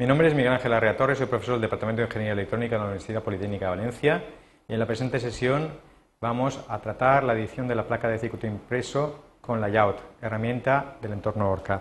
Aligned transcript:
Mi 0.00 0.06
nombre 0.06 0.28
es 0.28 0.34
Miguel 0.34 0.52
Ángel 0.52 0.72
Arrea 0.72 0.96
Torres, 0.96 1.18
soy 1.18 1.26
profesor 1.26 1.54
del 1.54 1.62
Departamento 1.62 2.00
de 2.00 2.06
Ingeniería 2.06 2.34
Electrónica 2.34 2.76
de 2.76 2.78
la 2.78 2.84
Universidad 2.84 3.20
Politécnica 3.20 3.64
de 3.64 3.76
Valencia 3.76 4.24
y 4.68 4.72
en 4.72 4.78
la 4.78 4.86
presente 4.86 5.18
sesión 5.18 5.72
vamos 6.20 6.64
a 6.68 6.78
tratar 6.78 7.24
la 7.24 7.32
edición 7.32 7.66
de 7.66 7.74
la 7.74 7.84
placa 7.84 8.06
de 8.06 8.20
circuito 8.20 8.46
impreso 8.46 9.24
con 9.40 9.60
Layout, 9.60 9.96
herramienta 10.22 10.98
del 11.02 11.14
entorno 11.14 11.50
ORCAD. 11.50 11.80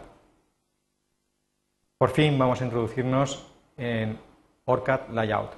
Por 2.00 2.10
fin 2.10 2.40
vamos 2.40 2.60
a 2.60 2.64
introducirnos 2.66 3.54
en 3.78 4.18
ORCAD 4.66 5.10
Layout. 5.10 5.52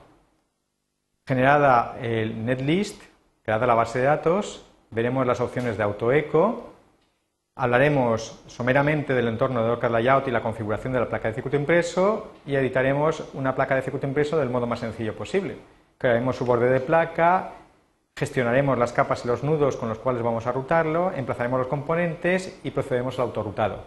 Generada 1.25 1.97
el 2.01 2.45
netlist, 2.45 3.01
creada 3.41 3.67
la 3.67 3.75
base 3.75 3.99
de 3.99 4.05
datos, 4.05 4.69
veremos 4.91 5.25
las 5.25 5.39
opciones 5.39 5.77
de 5.77 5.83
autoeco, 5.83 6.73
Hablaremos 7.61 8.39
someramente 8.47 9.13
del 9.13 9.27
entorno 9.27 9.61
de 9.61 9.69
ORCAD 9.69 9.91
Layout 9.91 10.25
y 10.29 10.31
la 10.31 10.41
configuración 10.41 10.93
de 10.93 11.01
la 11.01 11.09
placa 11.09 11.27
de 11.27 11.33
circuito 11.33 11.57
impreso 11.57 12.31
y 12.45 12.55
editaremos 12.55 13.25
una 13.33 13.53
placa 13.53 13.75
de 13.75 13.81
circuito 13.81 14.07
impreso 14.07 14.37
del 14.37 14.49
modo 14.49 14.65
más 14.65 14.79
sencillo 14.79 15.13
posible. 15.13 15.57
Crearemos 15.97 16.37
su 16.37 16.45
borde 16.45 16.69
de 16.69 16.79
placa, 16.79 17.49
gestionaremos 18.15 18.77
las 18.77 18.93
capas 18.93 19.25
y 19.25 19.27
los 19.27 19.43
nudos 19.43 19.75
con 19.75 19.89
los 19.89 19.99
cuales 19.99 20.23
vamos 20.23 20.47
a 20.47 20.53
rutarlo, 20.53 21.11
emplazaremos 21.13 21.59
los 21.59 21.67
componentes 21.67 22.61
y 22.63 22.71
procederemos 22.71 23.19
al 23.19 23.25
autorrutado. 23.25 23.83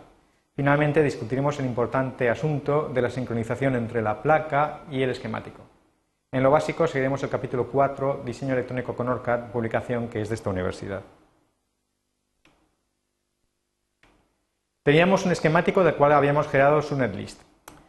Finalmente 0.55 1.03
discutiremos 1.03 1.59
el 1.59 1.65
importante 1.65 2.29
asunto 2.29 2.91
de 2.93 3.01
la 3.01 3.09
sincronización 3.09 3.75
entre 3.77 4.03
la 4.03 4.21
placa 4.21 4.81
y 4.91 5.01
el 5.01 5.09
esquemático. 5.09 5.63
En 6.31 6.43
lo 6.43 6.51
básico 6.51 6.87
seguiremos 6.87 7.23
el 7.23 7.31
capítulo 7.31 7.69
4, 7.69 8.21
Diseño 8.23 8.53
electrónico 8.53 8.95
con 8.95 9.09
ORCAD, 9.09 9.51
publicación 9.51 10.09
que 10.09 10.21
es 10.21 10.29
de 10.29 10.35
esta 10.35 10.51
universidad. 10.51 11.01
Teníamos 14.83 15.25
un 15.25 15.31
esquemático 15.31 15.85
del 15.85 15.95
cual 15.95 16.11
habíamos 16.11 16.49
generado 16.49 16.83
su 16.83 16.97
netlist. 16.97 17.41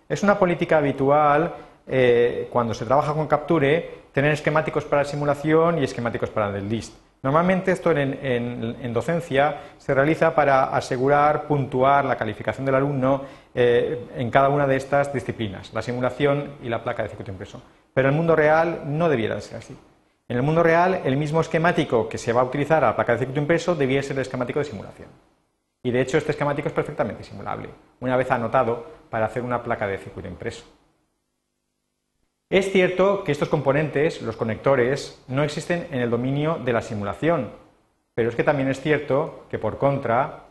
Es 0.08 0.22
una 0.22 0.38
política 0.38 0.78
habitual 0.78 1.56
eh, 1.88 2.48
cuando 2.52 2.76
se 2.76 2.86
trabaja 2.86 3.16
con 3.16 3.26
Capture 3.26 4.04
tener 4.12 4.32
esquemáticos 4.32 4.86
para 4.86 5.04
simulación 5.04 5.80
y 5.80 5.86
esquemáticos 5.86 6.30
para 6.30 6.52
netlist. 6.52 6.96
Normalmente 7.24 7.72
esto 7.72 7.90
en, 7.90 8.94
docencia 8.94 9.62
se 9.80 9.94
realiza 9.96 10.36
para 10.36 10.66
asegurar, 10.66 11.48
puntuar 11.48 12.06
la 12.06 12.16
calificación 12.16 12.64
del 12.64 12.76
alumno 12.76 13.24
eh, 13.56 14.10
en 14.16 14.30
cada 14.30 14.50
una 14.50 14.68
de 14.68 14.76
estas 14.76 15.12
disciplinas, 15.12 15.74
la 15.74 15.82
simulación 15.82 16.58
y 16.62 16.70
la 16.70 16.84
placa 16.84 17.02
de 17.02 17.10
circuito 17.10 17.32
impreso. 17.32 17.60
Pero 17.92 18.10
en 18.10 18.14
el 18.14 18.18
mundo 18.18 18.36
real 18.36 18.84
no 18.86 19.10
debiera 19.10 19.42
ser 19.42 19.58
así. 19.58 19.76
En 20.28 20.38
el 20.38 20.44
mundo 20.44 20.62
real, 20.62 21.02
el 21.06 21.18
mismo 21.18 21.42
esquemático 21.42 22.08
que 22.08 22.20
se 22.20 22.34
va 22.34 22.42
a 22.42 22.46
utilizar 22.46 22.84
a 22.84 22.88
la 22.88 22.96
placa 22.96 23.14
de 23.14 23.20
circuito 23.20 23.42
impreso 23.42 23.74
debía 23.74 24.04
ser 24.04 24.18
el 24.18 24.22
esquemático 24.22 24.60
de 24.60 24.66
simulación. 24.66 25.10
Y 25.84 25.92
de 25.92 26.02
hecho 26.02 26.18
este 26.18 26.32
esquemático 26.32 26.70
es 26.70 26.74
perfectamente 26.74 27.24
simulable, 27.24 27.70
una 28.00 28.16
vez 28.16 28.32
anotado 28.32 28.86
para 29.10 29.26
hacer 29.26 29.44
una 29.44 29.62
placa 29.62 29.86
de 29.86 29.98
circuito 29.98 30.30
impreso. 30.30 30.66
Es 32.50 32.72
cierto 32.72 33.24
que 33.24 33.34
estos 33.34 33.50
componentes, 33.50 34.22
los 34.22 34.38
conectores, 34.38 35.24
no 35.28 35.44
existen 35.44 35.88
en 35.92 36.00
el 36.00 36.10
dominio 36.10 36.60
de 36.64 36.72
la 36.72 36.82
simulación, 36.82 37.52
pero 38.14 38.30
es 38.30 38.36
que 38.36 38.44
también 38.44 38.70
es 38.70 38.80
cierto 38.80 39.46
que 39.50 39.60
por 39.60 39.78
contra 39.78 40.46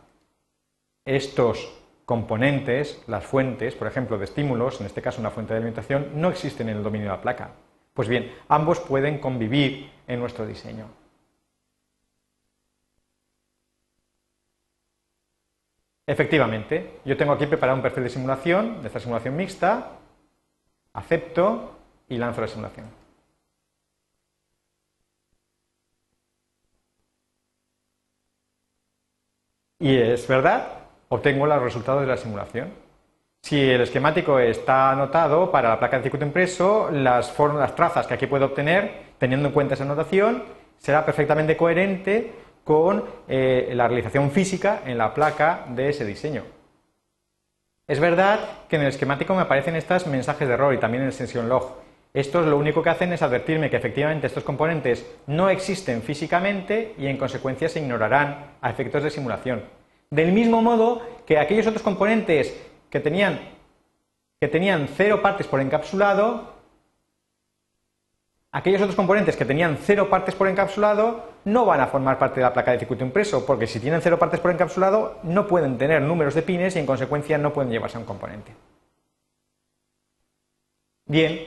estos 1.05 1.81
componentes, 2.05 3.01
las 3.07 3.25
fuentes, 3.25 3.75
por 3.75 3.87
ejemplo, 3.87 4.17
de 4.17 4.25
estímulos, 4.25 4.81
en 4.81 4.85
este 4.85 5.01
caso 5.01 5.21
una 5.21 5.31
fuente 5.31 5.53
de 5.53 5.57
alimentación, 5.57 6.09
no 6.15 6.29
existen 6.29 6.69
en 6.69 6.77
el 6.77 6.83
dominio 6.83 7.07
de 7.07 7.15
la 7.15 7.21
placa. 7.21 7.51
Pues 7.93 8.07
bien, 8.07 8.33
ambos 8.49 8.79
pueden 8.79 9.19
convivir 9.19 9.89
en 10.07 10.19
nuestro 10.19 10.45
diseño. 10.45 11.02
Efectivamente, 16.05 16.99
yo 17.05 17.15
tengo 17.15 17.31
aquí 17.33 17.45
preparado 17.45 17.77
un 17.77 17.81
perfil 17.81 18.03
de 18.03 18.09
simulación, 18.09 18.81
de 18.81 18.87
esta 18.87 18.99
simulación 18.99 19.35
mixta, 19.37 19.91
acepto 20.93 21.77
y 22.09 22.17
lanzo 22.17 22.41
la 22.41 22.47
simulación. 22.47 23.03
Y 29.79 29.97
es 29.97 30.27
verdad, 30.27 30.67
obtengo 31.09 31.45
los 31.45 31.61
resultados 31.61 32.01
de 32.01 32.07
la 32.07 32.17
simulación. 32.17 32.73
Si 33.41 33.59
el 33.59 33.81
esquemático 33.81 34.39
está 34.39 34.91
anotado 34.91 35.51
para 35.51 35.69
la 35.69 35.79
placa 35.79 35.97
de 35.97 36.03
circuito 36.03 36.25
impreso, 36.25 36.89
las, 36.91 37.37
las 37.37 37.75
trazas 37.75 38.07
que 38.07 38.13
aquí 38.13 38.27
puedo 38.27 38.45
obtener, 38.45 39.13
teniendo 39.17 39.49
en 39.49 39.53
cuenta 39.53 39.73
esa 39.73 39.83
anotación, 39.83 40.43
será 40.77 41.05
perfectamente 41.05 41.57
coherente 41.57 42.31
con 42.63 43.03
eh, 43.27 43.71
la 43.73 43.87
realización 43.87 44.31
física 44.31 44.81
en 44.85 44.97
la 44.97 45.13
placa 45.13 45.65
de 45.69 45.89
ese 45.89 46.05
diseño. 46.05 46.43
Es 47.87 47.99
verdad 47.99 48.39
que 48.69 48.77
en 48.77 48.83
el 48.83 48.87
esquemático 48.87 49.35
me 49.35 49.41
aparecen 49.41 49.75
estos 49.75 50.07
mensajes 50.07 50.47
de 50.47 50.53
error 50.53 50.73
y 50.73 50.79
también 50.79 51.03
en 51.03 51.11
el 51.11 51.49
log. 51.49 51.83
Estos 52.13 52.45
lo 52.45 52.57
único 52.57 52.81
que 52.81 52.91
hacen 52.91 53.11
es 53.11 53.21
advertirme 53.21 53.69
que 53.69 53.75
efectivamente 53.75 54.27
estos 54.27 54.43
componentes 54.43 55.05
no 55.27 55.49
existen 55.49 56.01
físicamente 56.01 56.93
y 56.97 57.07
en 57.07 57.17
consecuencia 57.17 57.67
se 57.67 57.79
ignorarán 57.79 58.53
a 58.61 58.69
efectos 58.69 59.03
de 59.03 59.09
simulación. 59.09 59.63
Del 60.11 60.31
mismo 60.31 60.61
modo 60.61 61.01
que 61.25 61.39
aquellos 61.39 61.65
otros 61.65 61.81
componentes 61.81 62.55
que 62.89 62.99
tenían, 62.99 63.39
que 64.39 64.47
tenían 64.47 64.87
cero 64.95 65.21
partes 65.21 65.47
por 65.47 65.59
encapsulado 65.59 66.52
aquellos 68.53 68.81
otros 68.81 68.95
componentes 68.95 69.35
que 69.35 69.45
tenían 69.45 69.77
cero 69.81 70.09
partes 70.09 70.35
por 70.35 70.47
encapsulado 70.47 71.33
no 71.45 71.65
van 71.65 71.81
a 71.81 71.87
formar 71.87 72.17
parte 72.17 72.39
de 72.39 72.43
la 72.45 72.53
placa 72.53 72.71
de 72.71 72.79
circuito 72.79 73.03
impreso, 73.03 73.45
porque 73.45 73.67
si 73.67 73.79
tienen 73.79 74.01
cero 74.01 74.17
partes 74.17 74.39
por 74.39 74.51
encapsulado 74.51 75.17
no 75.23 75.47
pueden 75.47 75.77
tener 75.77 76.01
números 76.01 76.35
de 76.35 76.43
pines 76.43 76.75
y 76.75 76.79
en 76.79 76.85
consecuencia 76.85 77.37
no 77.37 77.51
pueden 77.51 77.71
llevarse 77.71 77.97
a 77.97 77.99
un 77.99 78.05
componente. 78.05 78.53
Bien, 81.05 81.39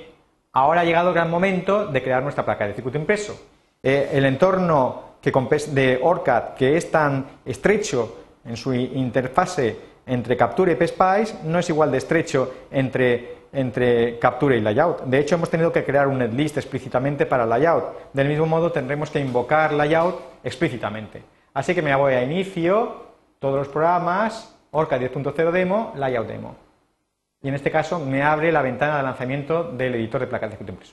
ahora 0.53 0.83
ha 0.83 0.84
llegado 0.84 1.09
el 1.09 1.15
gran 1.15 1.31
momento 1.31 1.87
de 1.87 2.03
crear 2.03 2.22
nuestra 2.22 2.45
placa 2.45 2.66
de 2.66 2.75
circuito 2.75 2.99
impreso. 2.99 3.41
Eh, 3.83 4.11
el 4.12 4.27
entorno 4.27 5.06
de 5.22 5.99
ORCAD, 6.03 6.55
que 6.55 6.77
es 6.77 6.91
tan 6.91 7.27
estrecho 7.45 8.19
en 8.45 8.56
su 8.56 8.72
interfase 8.72 9.77
entre 10.06 10.37
Capture 10.37 10.72
y 10.72 10.77
PSPICE, 10.77 11.39
no 11.45 11.59
es 11.59 11.69
igual 11.69 11.91
de 11.91 11.99
estrecho 11.99 12.55
entre 12.71 13.46
entre 13.56 14.19
captura 14.19 14.55
y 14.55 14.61
layout. 14.61 15.05
De 15.05 15.19
hecho, 15.19 15.34
hemos 15.34 15.49
tenido 15.49 15.72
que 15.72 15.83
crear 15.83 16.06
un 16.06 16.19
netlist 16.19 16.59
explícitamente 16.59 17.25
para 17.25 17.47
layout. 17.47 18.12
Del 18.12 18.28
mismo 18.28 18.44
modo, 18.44 18.71
tendremos 18.71 19.09
que 19.11 19.19
invocar 19.19 19.72
layout 19.72 20.21
explícitamente. 20.44 21.22
Así 21.55 21.75
que 21.75 21.81
me 21.81 21.95
voy 21.95 22.12
a 22.12 22.22
inicio, 22.22 23.06
todos 23.39 23.56
los 23.56 23.69
programas, 23.69 24.55
Orca 24.72 24.99
10.0 24.99 25.50
demo, 25.53 25.95
layout 25.97 26.27
demo. 26.27 26.55
Y 27.41 27.49
en 27.49 27.55
este 27.55 27.71
caso 27.71 27.99
me 27.99 28.22
abre 28.22 28.53
la 28.53 28.61
ventana 28.61 28.99
de 28.99 29.05
lanzamiento 29.05 29.65
del 29.65 29.95
editor 29.95 30.21
de 30.21 30.27
placas 30.27 30.50
de 30.50 30.56
circuito. 30.59 30.91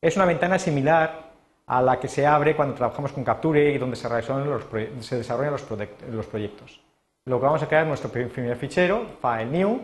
Es 0.00 0.14
una 0.14 0.26
ventana 0.26 0.60
similar 0.60 1.30
a 1.66 1.82
la 1.82 1.98
que 1.98 2.06
se 2.06 2.24
abre 2.24 2.54
cuando 2.54 2.76
trabajamos 2.76 3.10
con 3.12 3.24
Capture 3.24 3.72
y 3.72 3.78
donde 3.78 3.96
se 3.96 4.08
los, 4.08 4.64
se 5.00 5.16
desarrollan 5.16 5.52
los, 5.52 5.66
los 6.08 6.26
proyectos. 6.26 6.80
Lo 7.24 7.40
que 7.40 7.46
vamos 7.46 7.62
a 7.64 7.66
crear 7.66 7.82
es 7.82 7.88
nuestro 7.88 8.10
primer 8.10 8.56
fichero, 8.56 9.06
file 9.20 9.46
new, 9.46 9.80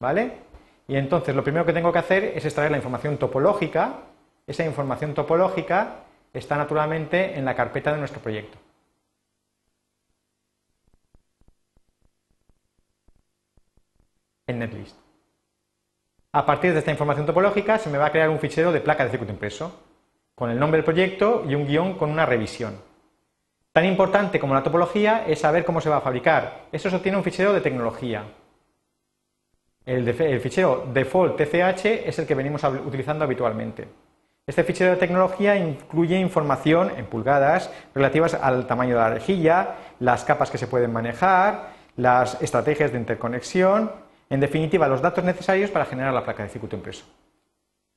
¿vale? 0.00 0.51
Y 0.92 0.96
entonces 0.98 1.34
lo 1.34 1.42
primero 1.42 1.64
que 1.64 1.72
tengo 1.72 1.90
que 1.90 2.00
hacer 2.00 2.22
es 2.36 2.44
extraer 2.44 2.70
la 2.70 2.76
información 2.76 3.16
topológica. 3.16 4.00
Esa 4.46 4.62
información 4.66 5.14
topológica 5.14 6.00
está 6.34 6.58
naturalmente 6.58 7.34
en 7.34 7.46
la 7.46 7.54
carpeta 7.54 7.92
de 7.92 7.98
nuestro 7.98 8.20
proyecto. 8.20 8.58
En 14.46 14.58
netlist. 14.58 14.94
A 16.32 16.44
partir 16.44 16.74
de 16.74 16.80
esta 16.80 16.90
información 16.90 17.24
topológica 17.24 17.78
se 17.78 17.88
me 17.88 17.96
va 17.96 18.08
a 18.08 18.12
crear 18.12 18.28
un 18.28 18.38
fichero 18.38 18.70
de 18.70 18.82
placa 18.82 19.04
de 19.04 19.12
circuito 19.12 19.32
impreso 19.32 19.74
con 20.34 20.50
el 20.50 20.58
nombre 20.58 20.76
del 20.76 20.84
proyecto 20.84 21.42
y 21.48 21.54
un 21.54 21.66
guion 21.66 21.96
con 21.96 22.10
una 22.10 22.26
revisión. 22.26 22.76
Tan 23.72 23.86
importante 23.86 24.38
como 24.38 24.52
la 24.52 24.62
topología 24.62 25.24
es 25.26 25.38
saber 25.38 25.64
cómo 25.64 25.80
se 25.80 25.88
va 25.88 25.96
a 25.96 26.02
fabricar. 26.02 26.66
Eso 26.70 26.90
se 26.90 26.96
obtiene 26.96 27.16
un 27.16 27.24
fichero 27.24 27.54
de 27.54 27.62
tecnología. 27.62 28.26
El, 29.84 30.40
fichero 30.40 30.86
default 30.92 31.36
TCH 31.36 32.06
es 32.06 32.18
el 32.18 32.26
que 32.26 32.34
venimos 32.34 32.62
utilizando 32.64 33.24
habitualmente. 33.24 33.88
Este 34.46 34.64
fichero 34.64 34.92
de 34.92 34.96
tecnología 34.96 35.56
incluye 35.56 36.18
información 36.18 36.92
en 36.96 37.06
pulgadas 37.06 37.70
relativas 37.94 38.34
al 38.34 38.66
tamaño 38.66 38.94
de 38.94 39.00
la 39.00 39.10
rejilla, 39.10 39.74
las 40.00 40.24
capas 40.24 40.50
que 40.50 40.58
se 40.58 40.66
pueden 40.66 40.92
manejar, 40.92 41.70
las 41.96 42.40
estrategias 42.42 42.92
de 42.92 42.98
interconexión, 42.98 43.90
en 44.30 44.40
definitiva, 44.40 44.88
los 44.88 45.02
datos 45.02 45.24
necesarios 45.24 45.70
para 45.70 45.84
generar 45.84 46.14
la 46.14 46.24
placa 46.24 46.42
de 46.42 46.48
circuito 46.48 46.76
impreso. 46.76 47.04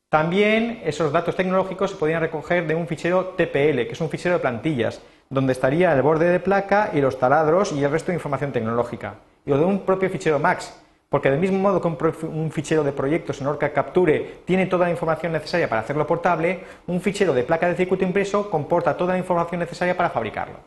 También 0.09 0.81
esos 0.83 1.11
datos 1.11 1.35
tecnológicos 1.35 1.91
se 1.91 1.97
podrían 1.97 2.21
recoger 2.21 2.67
de 2.67 2.75
un 2.75 2.87
fichero 2.87 3.33
TPL, 3.37 3.85
que 3.85 3.93
es 3.93 4.01
un 4.01 4.09
fichero 4.09 4.35
de 4.35 4.41
plantillas, 4.41 5.01
donde 5.29 5.53
estaría 5.53 5.93
el 5.93 6.01
borde 6.01 6.29
de 6.29 6.39
placa 6.39 6.91
y 6.93 7.01
los 7.01 7.17
taladros 7.17 7.71
y 7.71 7.83
el 7.83 7.91
resto 7.91 8.11
de 8.11 8.17
información 8.17 8.51
tecnológica. 8.51 9.15
Y 9.45 9.51
o 9.51 9.57
de 9.57 9.65
un 9.65 9.79
propio 9.79 10.09
fichero 10.09 10.39
MAX, 10.39 10.73
porque 11.10 11.30
del 11.30 11.40
mismo 11.40 11.60
modo 11.60 11.81
que 11.81 11.88
un, 12.28 12.52
fichero 12.52 12.84
de 12.84 12.92
proyectos 12.92 13.40
en 13.40 13.48
Orca 13.48 13.72
Capture 13.72 14.42
tiene 14.46 14.66
toda 14.66 14.86
la 14.86 14.92
información 14.92 15.31
necesaria 15.31 15.69
para 15.69 15.81
hacerlo 15.81 16.07
portable, 16.07 16.62
un 16.88 17.00
fichero 17.00 17.34
de 17.34 17.44
placa 17.44 17.68
de 17.68 17.75
circuito 17.75 18.04
impreso 18.04 18.50
comporta 18.50 18.98
toda 18.98 19.13
la 19.13 19.19
información 19.19 19.60
necesaria 19.60 19.96
para 19.96 20.10
fabricarlo, 20.10 20.60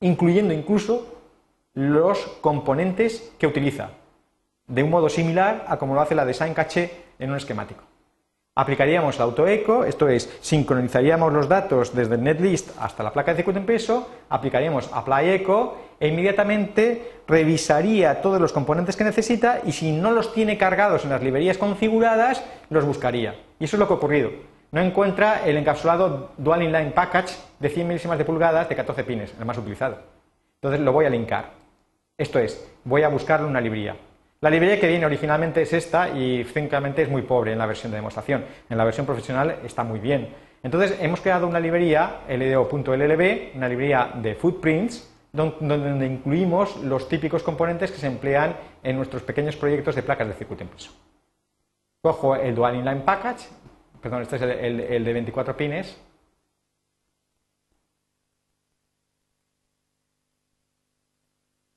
incluyendo 0.00 0.54
incluso 0.54 1.16
los 1.74 2.18
componentes 2.40 3.32
que 3.38 3.46
utiliza. 3.46 3.90
de 4.68 4.82
un 4.82 4.90
modo 4.90 5.08
similar 5.08 5.64
a 5.68 5.76
como 5.76 5.94
lo 5.94 6.00
hace 6.00 6.16
la 6.16 6.24
Design 6.24 6.52
Cache 6.52 6.90
en 7.20 7.30
un 7.30 7.36
esquemático. 7.36 7.84
Aplicaríamos 8.58 9.16
el 9.16 9.22
autoeco, 9.22 9.84
esto 9.84 10.08
es, 10.08 10.34
sincronizaríamos 10.40 11.30
los 11.30 11.46
datos 11.46 11.94
desde 11.94 12.14
el 12.14 12.22
netlist 12.22 12.70
hasta 12.80 13.02
la 13.02 13.12
placa 13.12 13.32
de 13.32 13.36
circuito 13.36 13.60
en 13.60 13.66
peso, 13.66 14.08
aplicaríamos 14.30 14.88
apply 14.94 15.28
echo 15.28 15.76
e 16.00 16.08
inmediatamente 16.08 17.20
revisaría 17.28 18.22
todos 18.22 18.40
los 18.40 18.54
componentes 18.54 18.96
que 18.96 19.04
necesita 19.04 19.60
y 19.66 19.72
si 19.72 19.92
no 19.92 20.10
los 20.10 20.32
tiene 20.32 20.56
cargados 20.56 21.04
en 21.04 21.10
las 21.10 21.22
librerías 21.22 21.58
configuradas, 21.58 22.42
los 22.70 22.86
buscaría. 22.86 23.34
Y 23.60 23.64
eso 23.64 23.76
es 23.76 23.80
lo 23.80 23.86
que 23.86 23.92
ha 23.92 23.96
ocurrido. 23.96 24.30
No 24.72 24.80
encuentra 24.80 25.44
el 25.44 25.58
encapsulado 25.58 26.30
Dual 26.38 26.62
Inline 26.62 26.92
Package 26.92 27.36
de 27.60 27.68
100 27.68 27.86
milésimas 27.86 28.16
de 28.16 28.24
pulgadas 28.24 28.70
de 28.70 28.74
14 28.74 29.04
pines, 29.04 29.34
el 29.38 29.44
más 29.44 29.58
utilizado. 29.58 29.98
Entonces 30.62 30.80
lo 30.80 30.92
voy 30.92 31.04
a 31.04 31.10
linkar. 31.10 31.50
Esto 32.16 32.38
es, 32.38 32.66
voy 32.84 33.02
a 33.02 33.08
buscarlo 33.08 33.44
en 33.44 33.50
una 33.50 33.60
librería. 33.60 33.96
La 34.40 34.50
librería 34.50 34.78
que 34.78 34.88
viene 34.88 35.06
originalmente 35.06 35.62
es 35.62 35.72
esta 35.72 36.10
y 36.10 36.44
francamente 36.44 37.02
es 37.02 37.08
muy 37.08 37.22
pobre 37.22 37.52
en 37.52 37.58
la 37.58 37.66
versión 37.66 37.90
de 37.90 37.96
demostración. 37.96 38.44
En 38.68 38.76
la 38.76 38.84
versión 38.84 39.06
profesional 39.06 39.60
está 39.64 39.82
muy 39.82 39.98
bien. 39.98 40.28
Entonces 40.62 40.98
hemos 41.00 41.20
creado 41.20 41.46
una 41.46 41.60
librería, 41.60 42.20
ldo.llb, 42.28 43.56
una 43.56 43.68
librería 43.68 44.10
de 44.14 44.34
footprints, 44.34 45.12
donde 45.32 46.06
incluimos 46.06 46.76
los 46.82 47.08
típicos 47.08 47.42
componentes 47.42 47.90
que 47.90 47.98
se 47.98 48.06
emplean 48.06 48.56
en 48.82 48.96
nuestros 48.96 49.22
pequeños 49.22 49.56
proyectos 49.56 49.94
de 49.94 50.02
placas 50.02 50.28
de 50.28 50.34
circuito 50.34 50.64
impreso. 50.64 50.92
Cojo 52.02 52.36
el 52.36 52.54
Dual 52.54 52.76
Inline 52.76 53.02
Package, 53.02 53.48
perdón, 54.00 54.22
este 54.22 54.36
es 54.36 54.42
el, 54.42 55.04
de 55.04 55.12
24 55.12 55.56
pines, 55.56 56.00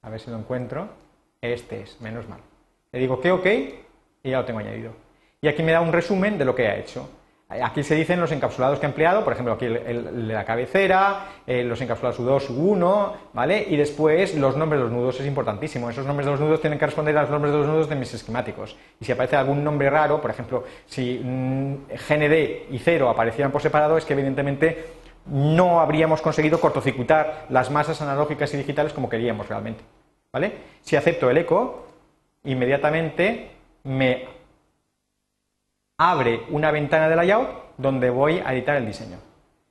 a 0.02 0.10
ver 0.10 0.20
si 0.20 0.30
lo 0.30 0.38
encuentro, 0.38 0.90
este 1.42 1.82
es, 1.82 2.00
menos 2.02 2.28
mal. 2.28 2.40
Le 2.92 3.00
digo 3.00 3.20
que 3.22 3.32
ok 3.32 3.46
y 4.24 4.30
ya 4.30 4.40
lo 4.40 4.46
tengo 4.46 4.60
añadido. 4.60 4.94
Y 5.42 5.48
aquí 5.48 5.64
me 5.64 5.72
da 5.72 5.82
un 5.82 5.94
resumen 5.94 6.38
de 6.38 6.46
lo 6.46 6.56
que 6.56 6.68
ha 6.68 6.78
hecho. 6.78 7.10
Aquí 7.50 7.82
se 7.82 7.96
dicen 7.96 8.20
los 8.20 8.32
encapsulados 8.32 8.78
que 8.78 8.86
ha 8.86 8.90
empleado, 8.90 9.24
por 9.24 9.34
ejemplo, 9.34 9.54
aquí 9.54 9.66
el, 9.66 10.28
de 10.28 10.34
la 10.34 10.46
cabecera, 10.46 11.30
eh, 11.48 11.64
los 11.64 11.82
encapsulados 11.82 12.20
U2, 12.20 12.56
U1, 12.56 13.14
¿vale? 13.34 13.66
Y 13.68 13.76
después 13.76 14.36
los 14.36 14.56
nombres 14.56 14.80
de 14.80 14.84
los 14.84 14.94
nudos 14.94 15.20
es 15.20 15.26
importantísimo. 15.26 15.90
Esos 15.90 16.06
nombres 16.06 16.28
de 16.28 16.32
los 16.34 16.40
nudos 16.40 16.62
tienen 16.62 16.78
que 16.78 16.86
responder 16.86 17.18
a 17.18 17.22
los 17.22 17.32
nombres 17.32 17.52
de 17.52 17.58
los 17.58 17.68
nudos 17.68 17.90
de 17.90 17.96
mis 17.96 18.14
esquemáticos. 18.14 18.78
Y 19.00 19.06
si 19.06 19.12
aparece 19.14 19.36
algún 19.36 19.64
nombre 19.64 19.90
raro, 19.90 20.22
por 20.22 20.30
ejemplo, 20.30 20.64
si 20.86 21.20
mm, 21.24 21.88
GND 21.88 22.72
y 22.72 22.78
0 22.78 23.10
aparecieran 23.10 23.52
por 23.52 23.64
separado, 23.64 23.98
es 23.98 24.06
que 24.06 24.14
evidentemente 24.14 24.86
no 25.26 25.80
habríamos 25.80 26.22
conseguido 26.22 26.60
cortocircuitar 26.60 27.48
las 27.50 27.72
masas 27.72 28.00
analógicas 28.04 28.54
y 28.54 28.58
digitales 28.58 28.94
como 28.94 29.10
queríamos 29.10 29.50
realmente. 29.50 29.84
¿Vale? 30.32 30.54
Si 30.82 30.96
acepto 30.96 31.30
el 31.30 31.38
eco, 31.38 31.88
inmediatamente 32.44 33.52
me 33.84 34.28
abre 35.98 36.46
una 36.50 36.72
ventana 36.72 37.10
de 37.10 37.16
layout 37.16 37.50
donde 37.78 38.10
voy 38.10 38.40
a 38.40 38.54
editar 38.54 38.76
el 38.76 38.86
diseño. 38.86 39.18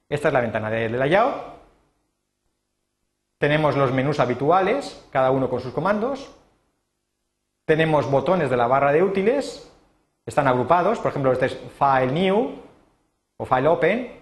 Esta 0.09 0.29
es 0.29 0.35
la 0.35 0.41
ventana 0.41 0.71
de 0.71 0.89
layout. 0.89 1.35
Tenemos 3.39 3.77
los 3.77 3.93
menús 3.93 4.19
habituales, 4.19 5.07
cada 5.11 5.31
uno 5.31 5.49
con 5.49 5.61
sus 5.61 5.73
comandos. 5.73 6.35
Tenemos 7.65 8.11
botones 8.11 8.51
de 8.51 8.57
la 8.57 8.67
barra 8.67 8.93
de 8.93 9.03
útiles, 9.03 9.71
están 10.29 10.47
agrupados, 10.47 10.99
por 10.99 11.11
ejemplo, 11.11 11.33
este 11.33 11.47
es 11.47 11.59
File 11.79 12.13
New 12.13 12.53
o 13.39 13.47
File 13.47 13.69
Open, 13.69 14.13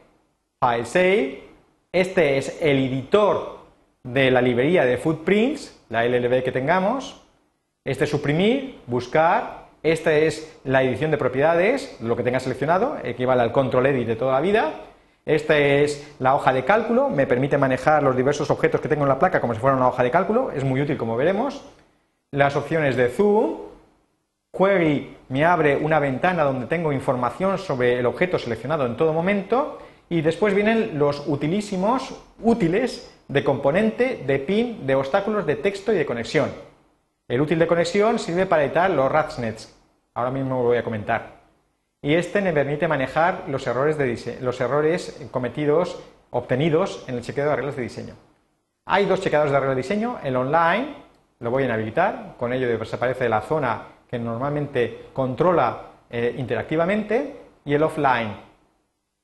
File 0.60 0.84
Save. 0.84 1.48
Este 1.90 2.38
es 2.38 2.62
el 2.62 2.78
editor 2.78 3.58
de 4.04 4.30
la 4.30 4.40
librería 4.40 4.84
de 4.84 4.98
footprints, 4.98 5.75
la 5.88 6.04
LLB 6.04 6.42
que 6.42 6.52
tengamos. 6.52 7.22
Este 7.84 8.04
es 8.04 8.10
suprimir, 8.10 8.80
buscar. 8.86 9.66
Esta 9.82 10.12
es 10.14 10.58
la 10.64 10.82
edición 10.82 11.12
de 11.12 11.18
propiedades, 11.18 11.96
lo 12.00 12.16
que 12.16 12.24
tenga 12.24 12.40
seleccionado, 12.40 12.96
equivale 13.04 13.42
al 13.42 13.52
control 13.52 13.86
edit 13.86 14.08
de 14.08 14.16
toda 14.16 14.32
la 14.32 14.40
vida. 14.40 14.72
Esta 15.24 15.58
es 15.58 16.14
la 16.18 16.34
hoja 16.34 16.52
de 16.52 16.64
cálculo, 16.64 17.08
me 17.08 17.26
permite 17.26 17.58
manejar 17.58 18.02
los 18.02 18.16
diversos 18.16 18.50
objetos 18.50 18.80
que 18.80 18.88
tengo 18.88 19.02
en 19.02 19.08
la 19.08 19.18
placa 19.18 19.40
como 19.40 19.54
si 19.54 19.60
fuera 19.60 19.76
una 19.76 19.88
hoja 19.88 20.02
de 20.02 20.10
cálculo, 20.10 20.50
es 20.52 20.64
muy 20.64 20.80
útil 20.80 20.96
como 20.96 21.16
veremos. 21.16 21.64
Las 22.30 22.56
opciones 22.56 22.96
de 22.96 23.08
zoom, 23.08 23.56
query 24.56 25.16
me 25.28 25.44
abre 25.44 25.76
una 25.76 25.98
ventana 25.98 26.44
donde 26.44 26.66
tengo 26.66 26.92
información 26.92 27.58
sobre 27.58 27.98
el 27.98 28.06
objeto 28.06 28.38
seleccionado 28.38 28.86
en 28.86 28.96
todo 28.96 29.12
momento 29.12 29.78
y 30.08 30.20
después 30.20 30.54
vienen 30.54 30.98
los 30.98 31.26
utilísimos 31.26 32.14
útiles 32.40 33.12
de 33.28 33.44
componente, 33.44 34.22
de 34.26 34.38
pin, 34.38 34.86
de 34.86 34.94
obstáculos 34.94 35.46
de 35.46 35.56
texto 35.56 35.92
y 35.92 35.96
de 35.96 36.06
conexión. 36.06 36.50
El 37.28 37.40
útil 37.40 37.58
de 37.58 37.66
conexión 37.66 38.18
sirve 38.18 38.46
para 38.46 38.64
editar 38.64 38.88
los 38.90 39.10
ratsnets. 39.10 39.74
Ahora 40.14 40.30
mismo 40.30 40.62
lo 40.62 40.68
voy 40.68 40.78
a 40.78 40.84
comentar. 40.84 41.36
Y 42.00 42.14
este 42.14 42.40
me 42.40 42.52
permite 42.52 42.86
manejar 42.86 43.44
los 43.48 43.66
errores, 43.66 43.96
los 44.40 44.60
errores 44.60 45.26
cometidos, 45.32 45.98
obtenidos 46.30 47.04
en 47.08 47.16
el 47.16 47.22
chequeo 47.22 47.48
de 47.48 47.56
reglas 47.56 47.76
de 47.76 47.82
diseño. 47.82 48.14
Hay 48.84 49.06
dos 49.06 49.20
chequeadores 49.20 49.52
de 49.52 49.58
reglas 49.58 49.76
de 49.76 49.82
diseño. 49.82 50.18
El 50.22 50.36
online 50.36 50.94
lo 51.40 51.50
voy 51.50 51.64
a 51.64 51.66
inhabilitar. 51.66 52.34
Con 52.38 52.52
ello 52.52 52.68
desaparece 52.78 53.28
la 53.28 53.40
zona 53.40 53.82
que 54.08 54.20
normalmente 54.20 55.06
controla 55.12 55.82
eh, 56.08 56.34
interactivamente. 56.38 57.40
Y 57.64 57.74
el 57.74 57.82
offline. 57.82 58.36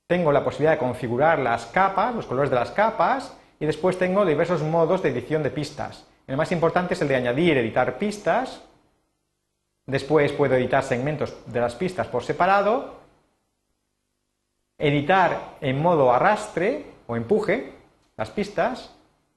Tengo 0.08 0.32
la 0.32 0.42
posibilidad 0.42 0.72
de 0.72 0.78
configurar 0.78 1.38
las 1.38 1.66
capas, 1.66 2.12
los 2.12 2.26
colores 2.26 2.50
de 2.50 2.56
las 2.56 2.72
capas. 2.72 3.38
Y 3.62 3.66
después 3.66 3.96
tengo 3.96 4.26
diversos 4.26 4.60
modos 4.62 5.02
de 5.02 5.10
edición 5.10 5.42
de 5.42 5.50
pistas 5.50 6.04
el 6.26 6.36
más 6.36 6.52
importante 6.52 6.94
es 6.94 7.02
el 7.02 7.08
de 7.08 7.16
añadir, 7.16 7.56
editar 7.58 7.98
pistas. 7.98 8.62
Después 9.86 10.32
puedo 10.32 10.54
editar 10.54 10.82
segmentos 10.82 11.34
de 11.46 11.60
las 11.60 11.74
pistas 11.74 12.06
por 12.06 12.22
separado. 12.22 13.00
Editar 14.78 15.56
en 15.60 15.80
modo 15.80 16.12
arrastre 16.12 16.86
o 17.06 17.16
empuje 17.16 17.74
las 18.16 18.30
pistas. 18.30 18.94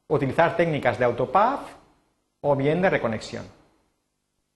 Utilizar 0.07 0.55
técnicas 0.55 0.99
de 0.99 1.05
autopath 1.05 1.67
o 2.41 2.55
bien 2.55 2.81
de 2.81 2.91
reconexión. 2.91 3.45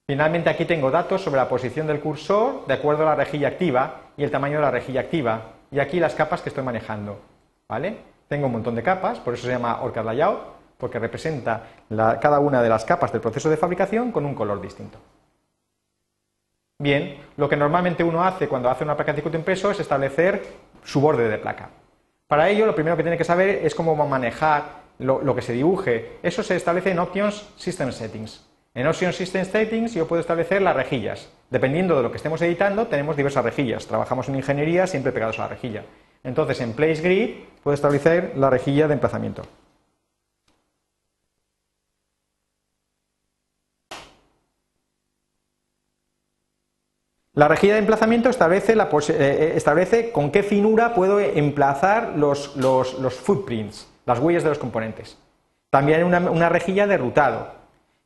Finalmente 0.05 0.49
aquí 0.49 0.65
tengo 0.65 0.91
datos 0.91 1.21
sobre 1.21 1.37
la 1.37 1.49
posición 1.49 1.87
del 1.87 1.99
cursor 1.99 2.65
de 2.67 2.75
acuerdo 2.75 3.03
a 3.03 3.07
la 3.07 3.15
rejilla 3.15 3.47
activa 3.47 4.11
y 4.15 4.23
el 4.23 4.31
tamaño 4.31 4.57
de 4.57 4.63
la 4.63 4.71
rejilla 4.71 5.01
activa. 5.01 5.53
Y 5.71 5.79
aquí 5.79 5.99
las 5.99 6.15
capas 6.15 6.41
que 6.41 6.49
estoy 6.49 6.63
manejando. 6.63 7.19
¿Vale? 7.67 8.08
Tengo 8.29 8.45
un 8.45 8.53
montón 8.53 8.75
de 8.75 8.83
capas, 8.83 9.19
por 9.19 9.33
eso 9.33 9.47
se 9.47 9.51
llama 9.51 9.81
Orcad 9.81 10.05
Layout 10.05 10.39
porque 10.77 10.97
representa 10.97 11.63
cada 11.89 12.39
una 12.39 12.61
de 12.61 12.69
las 12.69 12.85
capas 12.85 13.11
del 13.11 13.19
proceso 13.19 13.49
de 13.49 13.57
fabricación 13.57 14.13
con 14.13 14.25
un 14.25 14.33
color 14.33 14.61
distinto. 14.61 14.97
Bien, 16.77 17.17
lo 17.35 17.49
que 17.49 17.57
normalmente 17.57 18.03
uno 18.03 18.23
hace 18.23 18.47
cuando 18.47 18.69
hace 18.69 18.85
una 18.85 18.95
placa 18.95 19.11
de 19.11 19.17
circuito 19.17 19.37
impreso 19.37 19.71
es 19.71 19.79
establecer 19.81 20.41
su 20.85 21.01
borde 21.01 21.27
de 21.27 21.37
placa. 21.37 21.69
Para 22.27 22.47
ello, 22.47 22.65
lo 22.65 22.75
primero 22.75 22.95
que 22.95 23.03
tiene 23.03 23.17
que 23.17 23.25
saber 23.25 23.65
es 23.65 23.75
cómo 23.75 23.93
manejar 24.07 24.63
lo, 24.99 25.21
lo 25.21 25.35
que 25.35 25.41
se 25.41 25.51
dibuje. 25.51 26.19
Eso 26.23 26.41
se 26.43 26.55
establece 26.55 26.91
en 26.91 26.99
Options 26.99 27.49
System 27.57 27.91
Settings. 27.91 28.47
En 28.73 28.87
Options 28.87 29.17
System 29.17 29.43
Settings 29.43 29.95
yo 29.95 30.07
puedo 30.07 30.21
establecer 30.21 30.61
las 30.61 30.75
rejillas. 30.75 31.29
Dependiendo 31.49 31.97
de 31.97 32.03
lo 32.03 32.11
que 32.11 32.17
estemos 32.17 32.41
editando, 32.41 32.87
tenemos 32.87 33.17
diversas 33.17 33.43
rejillas. 33.43 33.87
Trabajamos 33.87 34.29
en 34.29 34.35
ingeniería 34.35 34.87
siempre 34.87 35.11
pegados 35.11 35.39
a 35.39 35.41
la 35.41 35.47
rejilla. 35.49 35.83
Entonces, 36.23 36.59
en 36.61 36.73
Place 36.73 37.01
Grid 37.01 37.35
puedo 37.63 37.75
establecer 37.75 38.33
la 38.35 38.49
rejilla 38.49 38.87
de 38.87 38.93
emplazamiento. 38.93 39.43
La 47.33 47.47
rejilla 47.47 47.75
de 47.75 47.79
emplazamiento 47.79 48.29
establece, 48.29 48.73
eh, 48.73 49.57
eh, 49.57 50.11
con 50.11 50.29
qué 50.29 50.43
finura 50.43 50.93
puedo 50.93 51.21
emplazar 51.21 52.13
los, 52.17 52.53
footprints, 53.23 53.89
las 54.05 54.19
huellas 54.19 54.43
de 54.43 54.49
los 54.49 54.57
componentes. 54.57 55.17
También 55.69 56.03
una, 56.03 56.19
una 56.31 56.49
rejilla 56.49 56.85
de 56.85 56.97
rutado. 56.97 57.53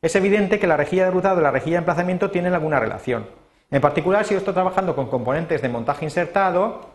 Es 0.02 0.14
evidente 0.14 0.60
que 0.60 0.68
la 0.68 0.76
rejilla 0.76 1.06
de 1.06 1.10
rutado 1.10 1.40
y 1.40 1.42
la 1.42 1.50
rejilla 1.50 1.76
de 1.76 1.78
emplazamiento 1.78 2.30
tienen 2.30 2.54
alguna 2.54 2.78
relación. 2.78 3.26
En 3.72 3.80
particular, 3.80 4.24
si 4.24 4.34
yo 4.34 4.38
estoy 4.38 4.54
trabajando 4.54 4.94
con 4.94 5.08
componentes 5.08 5.62
de 5.62 5.68
montaje 5.68 6.04
insertado, 6.04 6.93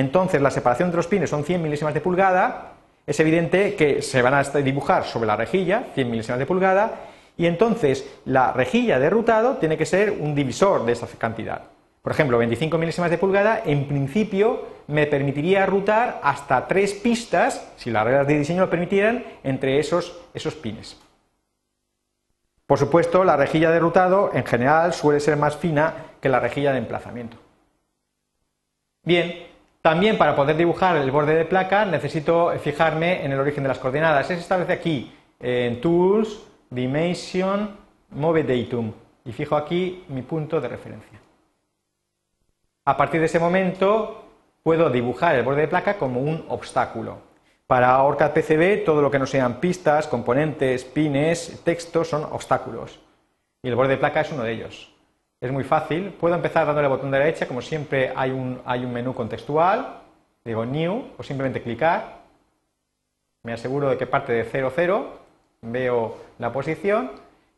entonces 0.00 0.42
la 0.42 0.50
separación 0.50 0.90
de 0.90 0.96
los 0.96 1.06
pines 1.06 1.30
son 1.30 1.44
100 1.44 1.62
milésimas 1.62 1.94
de 1.94 2.00
pulgada, 2.00 2.72
es 3.06 3.18
evidente 3.20 3.76
que 3.76 4.02
se 4.02 4.20
van 4.20 4.34
a 4.34 4.42
dibujar 4.42 5.04
sobre 5.04 5.26
la 5.26 5.36
rejilla, 5.36 5.84
100 5.94 6.10
milésimas 6.10 6.38
de 6.38 6.46
pulgada, 6.46 6.92
y 7.36 7.46
entonces 7.46 8.06
la 8.24 8.52
rejilla 8.52 8.98
de 8.98 9.10
rutado 9.10 9.56
tiene 9.56 9.76
que 9.76 9.86
ser 9.86 10.10
un 10.10 10.34
divisor 10.34 10.84
de 10.84 10.92
esa 10.92 11.06
cantidad. 11.18 11.62
Por 12.02 12.12
ejemplo, 12.12 12.38
25 12.38 12.78
milésimas 12.78 13.10
de 13.10 13.18
pulgada, 13.18 13.62
en 13.64 13.88
principio 13.88 14.66
me 14.86 15.06
permitiría 15.06 15.66
rutar 15.66 16.20
hasta 16.22 16.68
tres 16.68 16.92
pistas, 16.94 17.66
si 17.76 17.90
las 17.90 18.04
reglas 18.04 18.26
de 18.26 18.38
diseño 18.38 18.62
lo 18.62 18.70
permitieran, 18.70 19.24
entre 19.42 19.78
esos, 19.78 20.16
esos 20.34 20.54
pines. 20.54 20.96
Por 22.66 22.78
supuesto, 22.78 23.24
la 23.24 23.36
rejilla 23.36 23.70
de 23.70 23.78
rutado 23.78 24.30
en 24.34 24.44
general 24.44 24.92
suele 24.92 25.20
ser 25.20 25.36
más 25.36 25.56
fina 25.56 25.94
que 26.20 26.28
la 26.28 26.40
rejilla 26.40 26.72
de 26.72 26.78
emplazamiento. 26.78 27.36
Bien, 29.02 29.45
también 29.86 30.18
para 30.18 30.34
poder 30.34 30.56
dibujar 30.56 30.96
el 30.96 31.12
borde 31.12 31.36
de 31.36 31.44
placa 31.44 31.84
necesito 31.84 32.50
fijarme 32.58 33.24
en 33.24 33.30
el 33.30 33.38
origen 33.38 33.62
de 33.62 33.68
las 33.68 33.78
coordenadas. 33.78 34.26
Se 34.26 34.34
establece 34.34 34.72
aquí 34.72 35.14
en 35.38 35.80
Tools, 35.80 36.42
Dimension, 36.68 37.70
Move 38.10 38.42
Datum. 38.42 38.92
y 39.24 39.30
fijo 39.30 39.54
aquí 39.54 40.02
mi 40.08 40.22
punto 40.22 40.60
de 40.60 40.66
referencia. 40.66 41.20
A 42.84 42.96
partir 42.96 43.20
de 43.20 43.26
ese 43.26 43.38
momento 43.38 44.24
puedo 44.64 44.90
dibujar 44.90 45.36
el 45.36 45.44
borde 45.44 45.60
de 45.60 45.68
placa 45.68 45.96
como 45.96 46.20
un 46.20 46.44
obstáculo. 46.48 47.18
Para 47.68 48.02
ORCAD 48.02 48.32
PCB 48.32 48.84
todo 48.84 49.00
lo 49.00 49.08
que 49.12 49.20
no 49.20 49.26
sean 49.26 49.60
pistas, 49.60 50.08
componentes, 50.08 50.84
pines, 50.84 51.60
textos 51.62 52.08
son 52.08 52.24
obstáculos. 52.24 52.98
Y 53.62 53.68
el 53.68 53.76
borde 53.76 53.92
de 53.92 53.98
placa 53.98 54.22
es 54.22 54.32
uno 54.32 54.42
de 54.42 54.50
ellos. 54.50 54.95
Es 55.40 55.52
muy 55.52 55.64
fácil. 55.64 56.12
Puedo 56.12 56.34
empezar 56.34 56.66
dándole 56.66 56.86
al 56.86 56.92
botón 56.92 57.10
de 57.10 57.18
derecha, 57.18 57.46
como 57.46 57.60
siempre 57.60 58.12
hay 58.16 58.30
un, 58.30 58.60
hay 58.64 58.84
un 58.84 58.92
menú 58.92 59.14
contextual. 59.14 60.00
Digo 60.44 60.64
New 60.64 61.12
o 61.18 61.22
simplemente 61.22 61.62
clicar. 61.62 62.20
Me 63.42 63.52
aseguro 63.52 63.90
de 63.90 63.98
que 63.98 64.06
parte 64.06 64.32
de 64.32 64.44
0, 64.44 64.72
0. 64.74 65.06
Veo 65.62 66.16
la 66.38 66.52
posición 66.52 67.10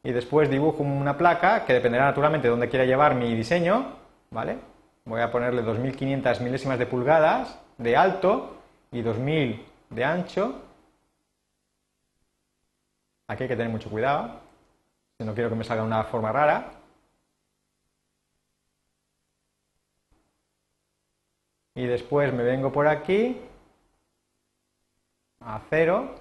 y 0.02 0.12
después 0.12 0.50
dibujo 0.50 0.82
una 0.82 1.16
placa 1.16 1.64
que 1.64 1.75
dependerá 1.75 2.06
naturalmente 2.06 2.49
de 2.49 2.50
dónde 2.50 2.68
quiera 2.68 2.85
llevar 2.85 3.14
mi 3.14 3.35
diseño. 3.35 3.97
¿Vale? 4.30 4.58
Voy 5.04 5.20
a 5.20 5.30
ponerle 5.30 5.62
2500 5.62 6.40
milésimas 6.40 6.78
de 6.78 6.87
pulgadas 6.87 7.58
de 7.78 7.97
alto 7.97 8.56
y 8.90 9.02
2000 9.02 9.64
de 9.90 10.04
ancho. 10.04 10.62
Aquí 13.28 13.44
hay 13.44 13.49
que 13.49 13.56
tener 13.56 13.70
mucho 13.70 13.90
cuidado, 13.90 14.40
si 15.18 15.25
no 15.25 15.35
quiero 15.35 15.50
que 15.50 15.56
me 15.56 15.64
salga 15.64 15.82
una 15.82 16.04
forma 16.04 16.32
rara. 16.32 16.77
Y 21.78 21.87
después 21.87 22.35
me 22.35 22.42
vengo 22.42 22.73
por 22.73 22.88
aquí 22.88 23.40
a 25.38 25.61
cero 25.70 26.12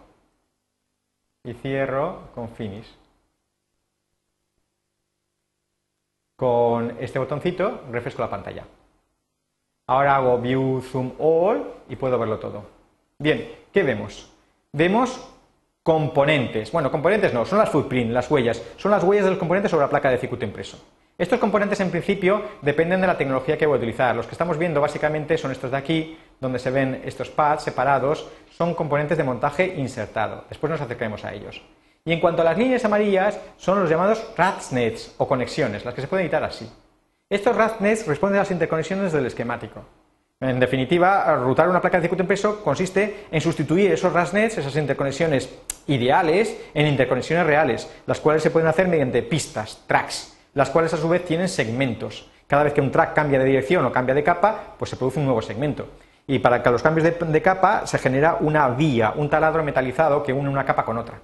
y 1.44 1.52
cierro 1.56 2.30
con 2.36 2.50
finish. 2.50 2.86
Con 6.36 6.96
este 7.00 7.18
botoncito 7.18 7.86
refresco 7.90 8.22
la 8.22 8.30
pantalla. 8.30 8.68
Ahora 9.88 10.18
hago 10.18 10.38
View 10.38 10.80
Zoom 10.80 11.14
All 11.18 11.74
y 11.90 11.96
puedo 11.96 12.20
verlo 12.20 12.38
todo. 12.38 12.64
Bien, 13.18 13.52
¿qué 13.74 13.82
vemos? 13.82 14.32
Vemos 14.74 15.28
componentes. 15.82 16.72
Bueno, 16.72 16.92
componentes 16.92 17.34
no, 17.34 17.48
son 17.48 17.58
las 17.58 17.72
footprint, 17.72 18.12
las 18.12 18.30
huellas. 18.30 18.62
Son 18.78 18.92
las 18.92 19.04
huellas 19.04 19.26
de 19.26 19.32
los 19.32 19.40
componentes 19.40 19.72
sobre 19.72 19.86
la 19.86 19.90
placa 19.90 20.12
de 20.12 20.20
circuito 20.20 20.46
impreso. 20.46 20.78
Estos 21.18 21.40
componentes 21.40 21.80
en 21.80 21.90
principio 21.90 22.44
dependen 22.62 23.02
de 23.02 23.08
la 23.08 23.18
tecnología 23.18 23.58
que 23.58 23.66
voy 23.66 23.76
a 23.76 23.78
utilizar. 23.78 24.16
Los 24.16 24.28
que 24.28 24.34
estamos 24.34 24.56
viendo 24.60 24.80
básicamente 24.80 25.36
son 25.36 25.52
estos 25.52 25.72
de 25.72 25.78
aquí, 25.78 26.20
donde 26.40 26.60
se 26.60 26.70
ven 26.70 27.02
estos 27.06 27.32
pads 27.32 27.64
separados, 27.64 28.30
son 28.56 28.76
componentes 28.76 29.18
de 29.18 29.24
montaje 29.24 29.66
insertado. 29.78 30.46
Después 30.48 30.70
nos 30.70 30.82
acercaremos 30.82 31.26
a 31.26 31.34
ellos. 31.34 31.64
Y 32.06 32.14
en 32.14 32.20
cuanto 32.20 32.44
a 32.44 32.46
las 32.46 32.58
líneas 32.58 32.86
amarillas, 32.86 33.40
son 33.58 33.80
los 33.80 33.90
llamados 33.90 34.32
RATNets 34.38 35.16
o 35.18 35.28
conexiones, 35.28 35.84
las 35.86 35.96
que 35.96 36.02
se 36.02 36.08
pueden 36.08 36.26
editar 36.26 36.44
así. 36.44 36.72
Estos 37.28 37.56
RATNets 37.56 38.06
responden 38.06 38.38
a 38.38 38.44
las 38.44 38.52
interconexiones 38.52 39.12
del 39.12 39.26
esquemático. 39.26 39.84
En 40.40 40.60
definitiva, 40.60 41.36
rutar 41.38 41.68
una 41.68 41.82
placa 41.82 41.98
de 41.98 42.04
circuito 42.04 42.22
impreso 42.22 42.64
consiste 42.64 43.26
en 43.32 43.42
sustituir 43.42 43.92
esos 43.92 44.14
RASNets, 44.14 44.60
esas 44.60 44.76
interconexiones 44.76 45.50
ideales, 45.88 46.56
en 46.76 46.86
interconexiones 46.86 47.48
reales, 47.48 47.92
las 48.06 48.20
cuales 48.20 48.44
se 48.44 48.52
pueden 48.52 48.68
hacer 48.68 48.88
mediante 48.88 49.24
pistas, 49.24 49.84
tracks, 49.88 50.37
las 50.58 50.72
cuales 50.72 50.92
a 50.92 50.98
su 50.98 51.08
vez 51.08 51.24
tienen 51.24 51.48
segmentos. 51.48 52.28
Cada 52.48 52.64
vez 52.64 52.74
que 52.74 52.82
un 52.82 52.90
track 52.90 53.14
cambia 53.14 53.38
de 53.38 53.46
dirección 53.46 53.86
o 53.86 53.92
cambia 53.92 54.16
de 54.16 54.24
capa, 54.24 54.74
pues 54.80 54.90
se 54.90 54.98
produce 54.98 55.20
un 55.20 55.26
nuevo 55.26 55.40
segmento. 55.40 55.88
Y 56.26 56.40
para 56.40 56.64
que 56.64 56.72
los 56.72 56.82
cambios 56.82 57.08
de, 57.20 57.42
capa 57.44 57.86
se 57.86 58.00
genera 58.00 58.38
una 58.40 58.68
vía, 58.70 59.14
un 59.16 59.30
taladro 59.30 59.62
metalizado 59.64 60.24
que 60.24 60.34
une 60.34 60.50
una 60.50 60.66
capa 60.66 60.84
con 60.84 60.98
otra. 60.98 61.20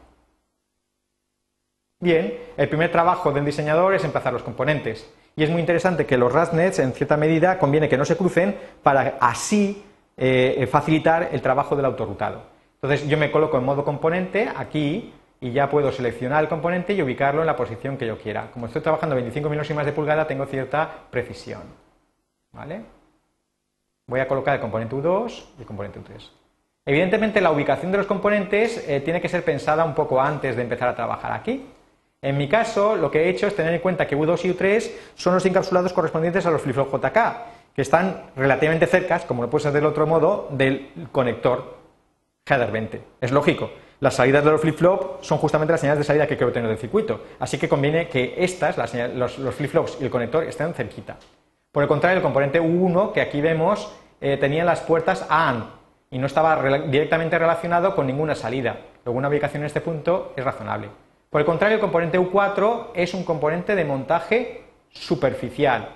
Bien, 2.00 2.38
el 2.56 2.70
primer 2.70 2.92
trabajo 2.92 3.32
del 3.32 3.44
diseñador 3.44 3.96
es 3.96 4.04
emplazar 4.04 4.34
los 4.34 4.44
componentes. 4.44 5.12
Y 5.36 5.44
es 5.44 5.50
muy 5.50 5.62
interesante 5.62 6.06
que 6.06 6.16
los 6.16 6.32
RASNets, 6.32 6.78
en 6.78 6.94
cierta 6.94 7.18
medida, 7.18 7.58
conviene 7.58 7.90
que 7.90 7.98
no 7.98 8.06
se 8.06 8.16
crucen 8.16 8.56
para 8.84 9.18
así 9.20 9.84
eh, 10.16 10.68
facilitar 10.70 11.30
el 11.32 11.42
trabajo 11.42 11.76
del 11.76 11.86
autorrutado. 11.86 12.44
Entonces 12.76 13.08
yo 13.08 13.18
me 13.18 13.32
coloco 13.32 13.58
en 13.58 13.64
modo 13.64 13.84
componente 13.84 14.48
aquí 14.56 15.12
y 15.44 15.52
ya 15.52 15.70
puedo 15.70 15.92
seleccionar 15.92 16.42
el 16.42 16.48
componente 16.48 16.94
y 16.94 17.02
ubicarlo 17.02 17.42
en 17.42 17.48
la 17.48 17.58
posición 17.58 17.98
que 17.98 18.08
yo 18.08 18.18
quiera. 18.18 18.50
Como 18.50 18.68
estoy 18.68 18.82
trabajando 18.82 19.14
25 19.16 19.50
milésimas 19.50 19.86
de 19.86 19.92
pulgada, 19.92 20.26
tengo 20.26 20.46
cierta 20.46 20.90
precisión. 21.12 21.64
¿Vale? 22.54 22.82
Voy 24.08 24.22
a 24.22 24.28
colocar 24.30 24.56
el 24.56 24.62
componente 24.62 24.96
U2 24.96 25.44
y 25.58 25.62
el 25.62 25.68
componente 25.68 26.00
U3. 26.00 26.30
Evidentemente 26.86 27.42
la 27.42 27.52
ubicación 27.52 27.92
de 27.92 27.98
los 27.98 28.08
componentes 28.08 28.88
eh, 28.88 29.02
tiene 29.02 29.20
que 29.20 29.28
ser 29.28 29.44
pensada 29.44 29.84
un 29.84 29.94
poco 29.94 30.22
antes 30.22 30.56
de 30.56 30.62
empezar 30.62 30.88
a 30.88 30.96
trabajar 30.96 31.34
aquí. 31.34 31.66
En 32.22 32.38
mi 32.38 32.48
caso, 32.48 32.96
lo 32.96 33.12
que 33.12 33.24
he 33.24 33.30
hecho 33.30 33.48
es 33.48 33.56
tener 33.56 33.74
en 33.74 33.82
cuenta 33.82 34.08
que 34.08 34.16
U2 34.16 34.46
y 34.46 34.54
U3 34.54 34.92
son 35.16 35.34
los 35.34 35.46
encapsulados 35.46 35.92
correspondientes 35.92 36.46
a 36.46 36.52
los 36.52 36.62
flip-flop 36.62 36.90
JK, 36.90 37.18
que 37.76 37.82
están 37.82 38.28
relativamente 38.38 38.88
cercas, 38.88 39.26
como 39.26 39.42
lo 39.42 39.50
puede 39.50 39.64
ser 39.64 39.74
del 39.74 39.88
otro 39.88 40.08
modo, 40.08 40.48
del 40.52 41.10
conector 41.12 41.80
header 42.46 42.72
20. 42.72 43.02
Es 43.20 43.32
lógico, 43.34 43.72
las 44.04 44.16
salidas 44.16 44.44
de 44.44 44.52
los 44.52 44.60
flip-flop 44.60 45.24
son 45.24 45.38
justamente 45.38 45.72
las 45.72 45.80
señales 45.80 46.00
de 46.00 46.04
salida 46.04 46.28
que 46.28 46.36
quiero 46.36 46.52
tener 46.52 46.68
del 46.68 46.78
circuito, 46.78 47.22
así 47.40 47.58
que 47.58 47.70
conviene 47.70 48.10
que 48.10 48.36
estas, 48.38 48.76
los, 49.16 49.56
flip-flops 49.56 50.00
y 50.02 50.04
el 50.04 50.10
conector, 50.10 50.44
estén 50.44 50.74
cerquita. 50.74 51.16
Por 51.72 51.84
el 51.84 51.88
contrario, 51.88 52.18
el 52.18 52.22
componente 52.22 52.62
U1, 52.62 53.14
que 53.14 53.22
aquí 53.22 53.40
vemos, 53.40 53.96
eh, 54.20 54.36
tenía 54.36 54.66
las 54.66 54.82
puertas 54.82 55.26
AND 55.30 55.64
y 56.12 56.18
no 56.18 56.28
estaba 56.28 56.62
directamente 56.82 57.40
relacionado 57.40 57.96
con 57.96 58.06
ninguna 58.06 58.36
salida. 58.36 58.76
Luego 59.06 59.18
una 59.18 59.30
ubicación 59.30 59.64
en 59.64 59.68
este 59.68 59.80
punto 59.80 60.34
es 60.36 60.44
razonable. 60.44 60.90
Por 61.30 61.40
el 61.40 61.46
contrario, 61.46 61.76
el 61.76 61.82
componente 61.82 62.20
U4 62.20 62.88
es 62.96 63.14
un 63.14 63.24
componente 63.24 63.74
de 63.74 63.86
montaje 63.86 64.64
superficial. 64.90 65.88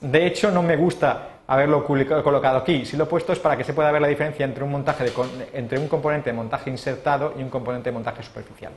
De 0.00 0.26
hecho, 0.26 0.50
no 0.50 0.64
me 0.64 0.76
gusta 0.76 1.33
haberlo 1.46 1.84
colocado 1.84 2.58
aquí. 2.58 2.84
Si 2.84 2.96
lo 2.96 3.04
he 3.04 3.06
puesto 3.06 3.32
es 3.32 3.38
para 3.38 3.56
que 3.56 3.64
se 3.64 3.74
pueda 3.74 3.92
ver 3.92 4.02
la 4.02 4.08
diferencia 4.08 4.44
entre 4.44 4.64
un, 4.64 4.70
montaje 4.70 5.12
entre 5.52 5.78
un 5.78 5.88
componente 5.88 6.30
de 6.30 6.36
montaje 6.36 6.70
insertado 6.70 7.34
y 7.36 7.42
un 7.42 7.50
componente 7.50 7.90
de 7.90 7.94
montaje 7.94 8.22
superficial. 8.22 8.72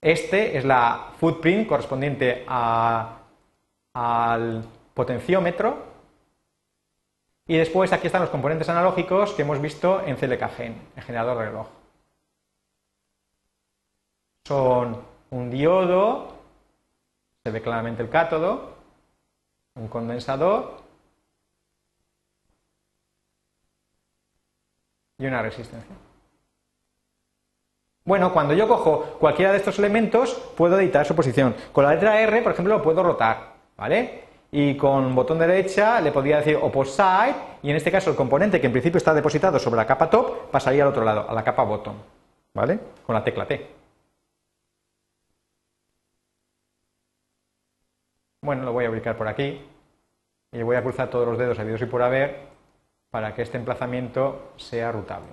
Este 0.00 0.56
es 0.56 0.64
la 0.64 1.12
footprint 1.18 1.68
correspondiente 1.68 2.44
al 2.46 3.16
potenciómetro. 4.94 5.96
Y 7.48 7.56
después 7.56 7.92
aquí 7.92 8.08
están 8.08 8.22
los 8.22 8.30
componentes 8.30 8.68
analógicos 8.68 9.32
que 9.32 9.42
hemos 9.42 9.60
visto 9.60 10.02
en 10.04 10.16
CLKGen, 10.16 10.82
el 10.96 11.02
generador 11.02 11.38
de 11.38 11.44
reloj 11.44 11.68
son 14.46 15.02
un 15.30 15.50
diodo, 15.50 16.28
se 17.42 17.50
ve 17.50 17.60
claramente 17.60 18.02
el 18.02 18.08
cátodo, 18.08 18.76
un 19.74 19.88
condensador 19.88 20.82
y 25.18 25.26
una 25.26 25.42
resistencia. 25.42 25.94
Bueno, 28.04 28.32
cuando 28.32 28.54
yo 28.54 28.68
cojo 28.68 29.16
cualquiera 29.18 29.50
de 29.50 29.58
estos 29.58 29.78
elementos, 29.78 30.34
puedo 30.56 30.78
editar 30.78 31.04
su 31.04 31.16
posición. 31.16 31.54
Con 31.72 31.84
la 31.84 31.94
letra 31.94 32.20
R, 32.20 32.42
por 32.42 32.52
ejemplo, 32.52 32.76
lo 32.76 32.82
puedo 32.82 33.02
rotar, 33.02 33.54
¿vale? 33.76 34.24
Y 34.52 34.76
con 34.76 35.12
botón 35.14 35.40
derecha 35.40 36.00
le 36.00 36.12
podría 36.12 36.36
decir 36.36 36.56
opposite 36.60 37.34
y 37.62 37.70
en 37.70 37.76
este 37.76 37.90
caso 37.90 38.10
el 38.10 38.16
componente 38.16 38.60
que 38.60 38.66
en 38.66 38.72
principio 38.72 38.98
está 38.98 39.12
depositado 39.12 39.58
sobre 39.58 39.76
la 39.76 39.86
capa 39.86 40.08
top 40.08 40.50
pasaría 40.52 40.84
al 40.84 40.90
otro 40.90 41.04
lado, 41.04 41.28
a 41.28 41.34
la 41.34 41.42
capa 41.42 41.64
bottom, 41.64 41.96
¿vale? 42.54 42.78
Con 43.04 43.14
la 43.14 43.24
tecla 43.24 43.46
T. 43.46 43.66
Bueno, 48.42 48.62
lo 48.62 48.72
voy 48.72 48.84
a 48.84 48.90
ubicar 48.90 49.16
por 49.16 49.26
aquí 49.26 49.60
y 50.52 50.62
voy 50.62 50.76
a 50.76 50.82
cruzar 50.82 51.10
todos 51.10 51.26
los 51.26 51.36
dedos 51.36 51.58
habidos 51.58 51.82
y 51.82 51.86
por 51.86 52.02
haber 52.02 52.55
para 53.16 53.34
que 53.34 53.40
este 53.40 53.56
emplazamiento 53.56 54.52
sea 54.58 54.92
rutable. 54.92 55.30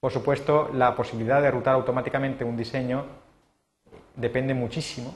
Por 0.00 0.10
supuesto, 0.10 0.68
la 0.74 0.96
posibilidad 0.96 1.40
de 1.40 1.48
rutar 1.48 1.74
automáticamente 1.74 2.44
un 2.44 2.56
diseño 2.56 3.06
depende 4.16 4.52
muchísimo, 4.52 5.14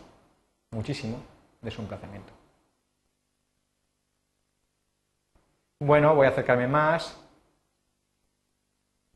muchísimo 0.70 1.18
de 1.60 1.70
su 1.72 1.82
emplazamiento. 1.82 2.32
Bueno, 5.80 6.14
voy 6.14 6.28
a 6.28 6.30
acercarme 6.30 6.68
más. 6.68 7.20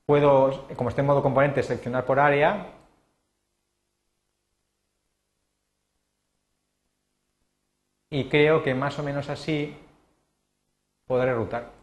Puedo, 0.04 0.66
como 0.74 0.88
estoy 0.88 1.02
en 1.02 1.06
modo 1.06 1.22
componente, 1.22 1.62
seleccionar 1.62 2.04
por 2.04 2.18
área 2.18 2.66
y 8.10 8.28
creo 8.28 8.60
que 8.64 8.74
más 8.74 8.98
o 8.98 9.04
menos 9.04 9.28
así 9.28 9.76
podré 11.06 11.32
rutar. 11.32 11.79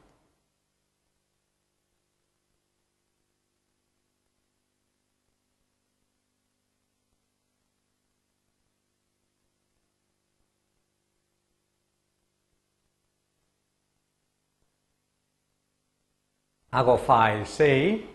Hago 16.72 16.98
File, 16.98 17.46
Save 17.46 18.06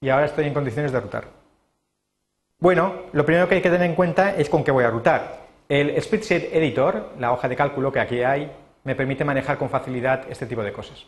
y 0.00 0.08
ahora 0.08 0.26
estoy 0.26 0.46
en 0.46 0.54
condiciones 0.54 0.92
de 0.92 1.00
rutar. 1.00 1.24
Bueno, 2.58 2.94
lo 3.12 3.24
primero 3.24 3.48
que 3.48 3.56
hay 3.56 3.62
que 3.62 3.70
tener 3.70 3.88
en 3.88 3.94
cuenta 3.94 4.36
es 4.36 4.48
con 4.48 4.64
qué 4.64 4.70
voy 4.70 4.84
a 4.84 4.90
rutar. 4.90 5.42
El 5.68 6.00
Spreadsheet 6.00 6.52
Editor, 6.52 7.12
la 7.18 7.32
hoja 7.32 7.48
de 7.48 7.56
cálculo 7.56 7.92
que 7.92 8.00
aquí 8.00 8.22
hay, 8.22 8.50
me 8.84 8.94
permite 8.94 9.24
manejar 9.24 9.58
con 9.58 9.70
facilidad 9.70 10.30
este 10.30 10.46
tipo 10.46 10.62
de 10.62 10.72
cosas. 10.72 11.06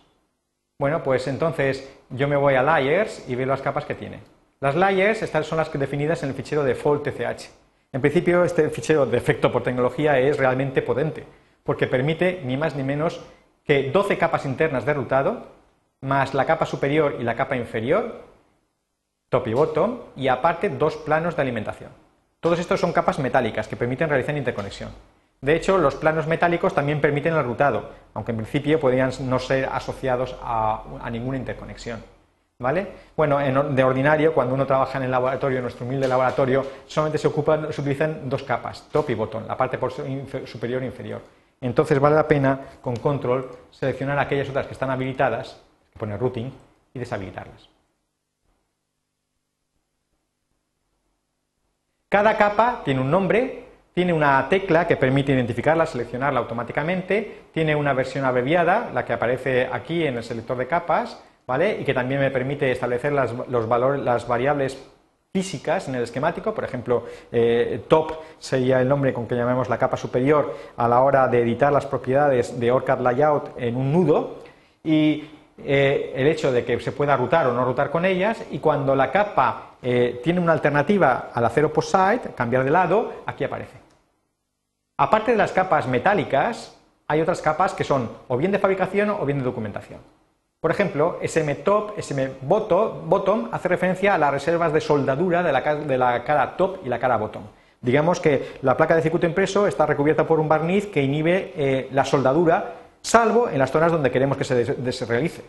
Bueno, 0.78 1.02
pues 1.02 1.26
entonces 1.28 1.88
yo 2.11 2.28
me 2.28 2.37
voy 2.37 2.54
a 2.54 2.62
Layers 2.62 3.28
y 3.28 3.34
veo 3.34 3.46
las 3.46 3.62
capas 3.62 3.84
que 3.84 3.94
tiene. 3.94 4.34
Las 4.64 4.76
layers 4.76 5.20
estas 5.20 5.46
son 5.46 5.58
las 5.58 5.70
definidas 5.70 6.23
en 6.23 6.30
el 6.30 6.34
fichero 6.34 6.64
default 6.64 7.04
TCH. 7.04 7.50
En 7.92 8.00
principio, 8.00 8.44
este 8.44 8.70
fichero 8.70 9.04
de 9.04 9.18
efecto 9.18 9.52
por 9.52 9.62
tecnología 9.62 10.18
es 10.18 10.38
realmente 10.38 10.80
potente, 10.80 11.25
porque 11.62 11.87
permite 11.87 12.40
ni 12.44 12.56
más 12.56 12.75
ni 12.75 12.82
menos 12.82 13.20
que 13.64 13.90
12 13.90 14.16
capas 14.16 14.46
internas 14.46 14.87
de 14.87 14.94
rutado, 14.94 15.49
más 16.04 16.34
la 16.34 16.44
capa 16.44 16.66
superior 16.66 17.16
y 17.18 17.25
la 17.25 17.34
capa 17.34 17.56
inferior, 17.56 18.20
top 19.30 19.49
y 19.49 19.54
bottom, 19.54 19.99
y 20.16 20.28
aparte 20.28 20.68
dos 20.68 20.96
planos 20.96 21.34
de 21.34 21.42
alimentación. 21.42 21.90
Todos 22.40 22.58
estos 22.58 22.78
son 22.78 22.92
capas 22.92 23.18
metálicas 23.18 23.66
que 23.66 23.76
permiten 23.76 24.08
realizar 24.08 24.37
interconexión. 24.37 24.90
De 25.40 25.56
hecho, 25.56 25.78
los 25.78 25.94
planos 25.94 26.26
metálicos 26.26 26.75
también 26.75 27.00
permiten 27.00 27.34
el 27.34 27.44
rutado, 27.44 27.90
aunque 28.14 28.32
en 28.32 28.38
principio 28.38 28.78
podrían 28.78 29.11
no 29.20 29.38
ser 29.38 29.66
asociados 29.66 30.37
a, 30.42 30.84
ninguna 31.11 31.38
interconexión. 31.38 32.02
¿Vale? 32.58 32.87
Bueno, 33.16 33.38
de 33.38 33.84
ordinario, 33.84 34.32
cuando 34.32 34.54
uno 34.54 34.64
trabaja 34.64 34.99
en 34.99 35.04
el 35.04 35.11
laboratorio, 35.11 35.58
en 35.58 35.62
nuestro 35.62 35.84
humilde 35.84 36.06
laboratorio, 36.06 36.64
solamente 36.87 37.18
se, 37.18 37.28
ocupan, 37.28 37.73
se 37.73 37.80
utilizan 37.80 38.28
dos 38.28 38.42
capas, 38.44 38.88
top 38.92 39.11
y 39.11 39.14
bottom, 39.14 39.46
la 39.46 39.56
parte 39.56 39.78
superior 40.46 40.82
e 40.82 40.87
inferior. 40.87 41.20
Entonces 41.61 41.99
vale 41.99 42.14
la 42.14 42.28
pena, 42.28 42.61
con 42.80 42.96
control, 42.96 43.50
seleccionar 43.70 44.18
aquellas 44.18 44.49
otras 44.50 44.66
que 44.66 44.75
están 44.75 44.90
habilitadas, 44.90 45.63
poner 45.98 46.18
routing, 46.18 46.52
y 46.92 46.98
deshabilitarlas. 46.98 47.68
Cada 52.08 52.36
capa 52.36 52.82
tiene 52.84 53.00
un 53.00 53.10
nombre, 53.10 53.64
tiene 53.92 54.12
una 54.12 54.48
tecla 54.48 54.86
que 54.86 54.96
permite 54.96 55.32
identificarla, 55.32 55.86
seleccionarla 55.86 56.40
automáticamente, 56.40 57.46
tiene 57.52 57.74
una 57.74 57.92
versión 57.92 58.24
abreviada, 58.24 58.90
la 58.92 59.04
que 59.04 59.12
aparece 59.12 59.68
aquí 59.72 60.04
en 60.06 60.16
el 60.16 60.24
selector 60.24 60.56
de 60.56 60.66
capas, 60.66 61.20
¿vale? 61.46 61.80
Y 61.80 61.84
que 61.84 61.94
también 61.94 62.20
me 62.20 62.30
permite 62.30 62.70
establecer 62.70 63.12
las, 63.12 63.32
los 63.48 63.68
las 64.04 64.28
variables 64.28 64.80
físicas 65.32 65.88
en 65.88 65.96
el 65.96 66.04
esquemático, 66.04 66.54
por 66.54 66.62
ejemplo, 66.62 67.06
eh, 67.32 67.82
top 67.88 68.12
sería 68.38 68.80
el 68.80 68.88
nombre 68.88 69.12
con 69.12 69.26
que 69.26 69.34
llamamos 69.34 69.68
la 69.68 69.78
capa 69.78 69.96
superior 69.96 70.56
a 70.76 70.86
la 70.86 71.00
hora 71.02 71.26
de 71.26 71.42
editar 71.42 71.72
las 71.72 71.86
propiedades 71.86 72.60
de 72.60 72.70
ORCAD 72.70 73.00
Layout 73.00 73.50
en 73.58 73.74
un 73.74 73.92
nudo 73.92 74.38
y 74.84 75.24
eh, 75.58 76.12
el 76.16 76.26
hecho 76.26 76.50
de 76.50 76.64
que 76.64 76.80
se 76.80 76.92
pueda 76.92 77.16
rutar 77.16 77.46
o 77.46 77.52
no 77.52 77.64
rutar 77.64 77.90
con 77.90 78.04
ellas 78.04 78.42
y 78.50 78.58
cuando 78.58 78.96
la 78.96 79.11
capa 79.11 79.76
eh, 79.82 80.20
tiene 80.23 80.40
una 80.40 80.52
alternativa 80.52 81.30
al 81.32 81.44
hacer 81.44 81.64
opposite, 81.64 82.32
cambiar 82.34 82.64
de 82.64 82.70
lado, 82.70 83.12
aquí 83.26 83.44
aparece. 83.44 83.78
Aparte 84.96 85.32
de 85.32 85.38
las 85.38 85.52
capas 85.52 85.87
metálicas, 85.87 86.76
hay 87.06 87.20
otras 87.20 87.40
capas 87.40 87.75
que 87.75 87.84
son 87.84 88.11
o 88.28 88.37
bien 88.37 88.52
de 88.52 88.58
fabricación 88.58 89.11
o 89.11 89.25
bien 89.25 89.38
de 89.38 89.44
documentación. 89.44 90.00
Por 90.61 90.70
ejemplo, 90.70 91.18
SM 91.20 91.56
top, 91.56 91.92
SM 91.99 92.37
bottom 92.40 93.50
hace 93.52 93.68
referencia 93.68 94.14
a 94.14 94.18
las 94.18 94.32
reservas 94.32 94.73
de 94.73 94.80
soldadura 94.80 95.42
de 95.42 95.52
la, 95.99 96.25
cara 96.25 96.56
top 96.56 96.78
y 96.87 96.88
la 96.88 96.99
cara 96.99 97.18
bottom. 97.18 97.42
Digamos 97.82 98.18
que 98.18 98.54
la 98.62 98.75
placa 98.75 98.96
de 98.96 99.02
circuito 99.02 99.26
impreso 99.26 99.66
está 99.66 99.84
recubierta 99.84 100.26
por 100.26 100.40
un 100.40 100.49
barniz 100.49 100.87
que 100.87 101.02
inhibe 101.02 101.52
eh, 101.54 101.88
la 101.92 102.06
soldadura, 102.06 102.83
salvo 103.04 103.49
en 103.49 103.58
las 103.58 103.70
zonas 103.70 103.92
donde 103.92 104.11
queremos 104.11 104.37
que 104.37 104.44
se, 104.44 105.06
realice. 105.06 105.44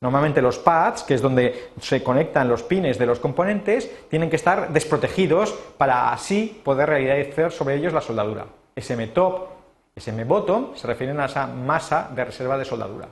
Normalmente 0.00 0.40
los 0.40 0.58
pads, 0.58 1.02
que 1.02 1.14
es 1.14 1.20
donde 1.20 1.70
se 1.80 2.02
conectan 2.02 2.48
los 2.48 2.62
pines 2.62 2.98
de 2.98 3.06
los 3.06 3.18
componentes, 3.18 3.90
tienen 4.08 4.30
que 4.30 4.36
estar 4.36 4.72
desprotegidos 4.72 5.52
para 5.76 6.12
así 6.12 6.60
poder 6.64 6.88
realizar 6.88 7.52
sobre 7.52 7.74
ellos 7.74 7.92
la 7.92 8.00
soldadura. 8.00 8.46
SM 8.74 9.08
top, 9.08 9.48
SM 9.94 10.24
bottom 10.24 10.74
se 10.74 10.86
refieren 10.86 11.20
a 11.20 11.26
esa 11.26 11.46
masa 11.46 12.10
de 12.14 12.24
reserva 12.24 12.56
de 12.56 12.64
soldadura. 12.64 13.08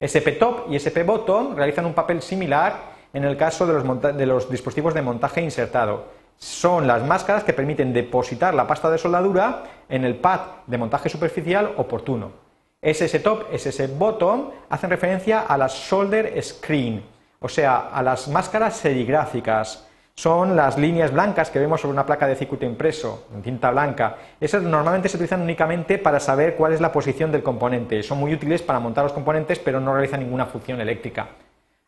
SP-Top 0.00 0.70
y 0.70 0.78
SP-Bottom 0.78 1.56
realizan 1.56 1.84
un 1.84 1.92
papel 1.92 2.22
similar 2.22 2.98
en 3.12 3.24
el 3.24 3.36
caso 3.36 3.66
de 3.66 4.26
los, 4.26 4.48
dispositivos 4.48 4.94
de 4.94 5.02
montaje 5.02 5.42
insertado. 5.42 6.04
Son 6.36 6.86
las 6.86 7.02
máscaras 7.02 7.42
que 7.42 7.52
permiten 7.52 7.92
depositar 7.92 8.54
la 8.54 8.68
pasta 8.68 8.90
de 8.90 8.98
soldadura 8.98 9.64
en 9.88 10.04
el 10.04 10.14
pad 10.14 10.40
de 10.68 10.78
montaje 10.78 11.08
superficial 11.08 11.74
oportuno. 11.76 12.47
SS-Top, 12.80 13.52
SS-Bottom 13.52 14.50
hacen 14.70 14.90
referencia 14.90 15.40
a 15.40 15.58
las 15.58 15.72
solder 15.72 16.40
screen, 16.40 17.02
o 17.40 17.48
sea, 17.48 17.88
a 17.88 18.02
las 18.04 18.28
máscaras 18.28 18.76
serigráficas 18.76 19.88
son 20.14 20.54
las 20.56 20.78
líneas 20.78 21.12
blancas 21.12 21.50
que 21.50 21.58
vemos 21.58 21.80
sobre 21.80 21.92
una 21.92 22.06
placa 22.06 22.26
de 22.26 22.36
circuito 22.36 22.66
impreso 22.66 23.26
en 23.34 23.42
tinta 23.42 23.70
blanca. 23.70 24.16
Esas 24.40 24.62
normalmente 24.62 25.08
se 25.08 25.16
utilizan 25.16 25.42
únicamente 25.42 25.98
para 25.98 26.18
saber 26.18 26.56
cuál 26.56 26.72
es 26.72 26.80
la 26.80 26.90
posición 26.90 27.30
del 27.30 27.44
componente. 27.44 28.02
Son 28.02 28.18
muy 28.18 28.32
útiles 28.34 28.62
para 28.62 28.80
montar 28.80 29.04
los 29.04 29.12
componentes, 29.12 29.60
pero 29.60 29.78
no 29.78 29.92
realizan 29.92 30.20
ninguna 30.20 30.46
función 30.46 30.80
eléctrica. 30.80 31.28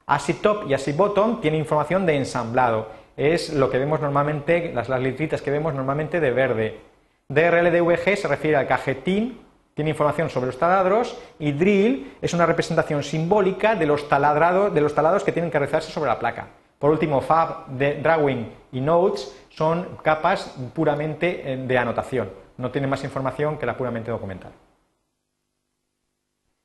ASI 0.07 0.35
top 0.35 0.68
y 0.68 0.74
ASI 0.74 0.92
bottom 0.92 1.40
tienen 1.40 1.61
información 1.61 2.07
de 2.07 2.16
ensamblado. 2.16 2.88
Es 3.16 3.53
lo 3.53 3.68
que 3.68 3.79
vemos 3.79 4.00
normalmente, 4.00 4.72
las, 4.72 4.88
las 4.88 5.42
que 5.42 5.50
vemos 5.50 5.74
normalmente 5.74 6.20
de 6.20 6.31
verde. 6.31 6.81
DRLDVG 7.29 8.16
se 8.16 8.29
refiere 8.29 8.57
al 8.57 8.68
cajetín, 8.68 9.40
tiene 9.80 9.92
información 9.92 10.28
sobre 10.28 10.48
los 10.48 10.58
taladros 10.58 11.16
y 11.38 11.52
drill 11.52 12.12
es 12.20 12.34
una 12.34 12.44
representación 12.44 13.02
simbólica 13.02 13.74
de 13.74 13.86
los, 13.86 14.06
de 14.10 14.80
los 14.82 14.94
talados 14.94 15.24
que 15.24 15.32
tienen 15.32 15.50
que 15.50 15.58
realizarse 15.58 15.90
sobre 15.90 16.10
la 16.10 16.18
placa. 16.18 16.48
Por 16.78 16.90
último, 16.90 17.22
Fab, 17.22 17.66
Drawing 18.02 18.52
y 18.72 18.80
Notes 18.82 19.34
son 19.48 19.96
capas 20.02 20.54
puramente 20.74 21.50
eh, 21.50 21.56
de 21.56 21.78
anotación, 21.78 22.30
no 22.58 22.70
tienen 22.70 22.90
más 22.90 23.04
información 23.04 23.56
que 23.56 23.64
la 23.64 23.74
puramente 23.74 24.10
documental. 24.10 24.52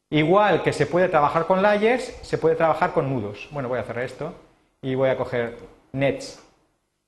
Igual 0.10 0.62
que 0.62 0.74
se 0.74 0.86
puede 0.86 1.08
trabajar 1.08 1.46
con 1.46 1.62
layers, 1.62 2.20
se 2.22 2.38
puede 2.38 2.58
trabajar 2.58 2.92
con 2.92 3.10
nudos. 3.10 3.48
Bueno, 3.52 3.70
voy 3.70 3.80
a 3.80 3.84
cerrar 3.84 4.04
esto 4.04 4.34
y 4.82 4.94
voy 4.96 5.08
a 5.08 5.16
coger 5.16 5.58
nets. 5.94 6.44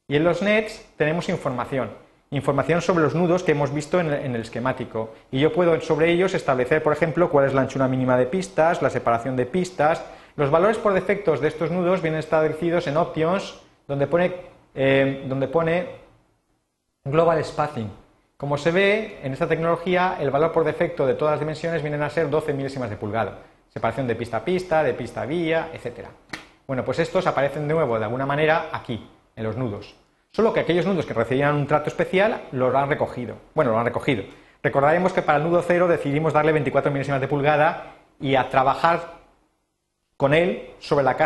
Y 0.07 0.15
en 0.15 0.23
los 0.23 0.41
nets 0.41 0.85
tenemos 0.95 1.27
información. 1.27 2.06
Información 2.29 2.81
sobre 2.81 3.03
los 3.03 3.15
nudos 3.15 3.43
que 3.43 3.53
hemos 3.53 3.73
visto 3.73 4.01
en 4.01 4.11
el, 4.11 4.41
esquemático. 4.41 5.13
Y 5.31 5.39
yo 5.39 5.53
puedo 5.53 5.79
sobre 5.79 6.11
ellos 6.11 6.33
establecer, 6.33 6.83
por 6.83 6.91
ejemplo, 6.91 7.29
cuál 7.29 7.45
es 7.45 7.53
la 7.53 7.61
anchura 7.61 7.87
mínima 7.87 8.17
de 8.17 8.25
pistas, 8.25 8.81
la 8.81 8.89
separación 8.89 9.37
de 9.37 9.45
pistas, 9.45 10.03
los 10.35 10.51
valores 10.51 10.77
por 10.77 10.93
defectos 10.93 11.39
de 11.39 11.47
estos 11.47 11.71
nudos 11.71 12.01
vienen 12.01 12.19
establecidos 12.19 12.85
en 12.87 12.97
Options, 12.97 13.61
donde 13.87 14.07
pone, 14.07 14.35
eh, 14.75 15.25
donde 15.27 15.47
pone 15.47 15.87
Global 17.05 17.43
Spacing. 17.43 17.89
Como 18.35 18.57
se 18.57 18.71
ve, 18.71 19.19
en 19.23 19.31
esta 19.31 19.47
tecnología 19.47 20.17
el 20.19 20.29
valor 20.29 20.51
por 20.51 20.65
defecto 20.65 21.07
de 21.07 21.13
todas 21.13 21.33
las 21.33 21.39
dimensiones 21.39 21.81
vienen 21.81 22.03
a 22.03 22.09
ser 22.09 22.29
12 22.29 22.53
milésimas 22.53 22.89
de 22.89 22.97
pulgada. 22.97 23.39
Separación 23.69 24.05
de 24.05 24.15
pista 24.15 24.37
a 24.37 24.45
pista, 24.45 24.83
de 24.83 24.93
pista 24.93 25.21
a 25.21 25.25
vía, 25.25 25.71
etc. 25.73 26.07
Bueno, 26.67 26.83
pues 26.83 26.99
estos 26.99 27.25
aparecen 27.25 27.67
de 27.67 27.73
nuevo 27.73 27.97
de 27.97 28.05
alguna 28.05 28.25
manera 28.25 28.69
aquí, 28.73 29.09
en 29.35 29.43
los 29.43 29.55
nudos. 29.55 29.95
Solo 30.37 30.53
que 30.53 30.59
aquellos 30.59 30.85
nudos 30.85 31.07
que 31.07 31.15
recibían 31.15 31.55
un 31.55 31.65
trato 31.65 31.89
especial 31.89 32.43
los 32.51 32.75
han 32.75 32.89
recogido. 32.89 33.37
Bueno, 33.55 33.71
lo 33.71 33.79
han 33.79 33.87
recogido. 33.87 34.23
Recordaremos 34.61 35.11
que 35.11 35.23
para 35.23 35.39
el 35.39 35.43
nudo 35.43 35.63
0 35.65 35.87
decidimos 35.87 36.31
darle 36.31 36.51
24 36.51 36.91
milésimas 36.91 37.19
de 37.19 37.27
pulgada 37.27 37.95
y 38.19 38.35
a 38.35 38.47
trabajar 38.47 39.13
con 40.15 40.35
él 40.35 40.75
sobre 40.77 41.03
la, 41.03 41.17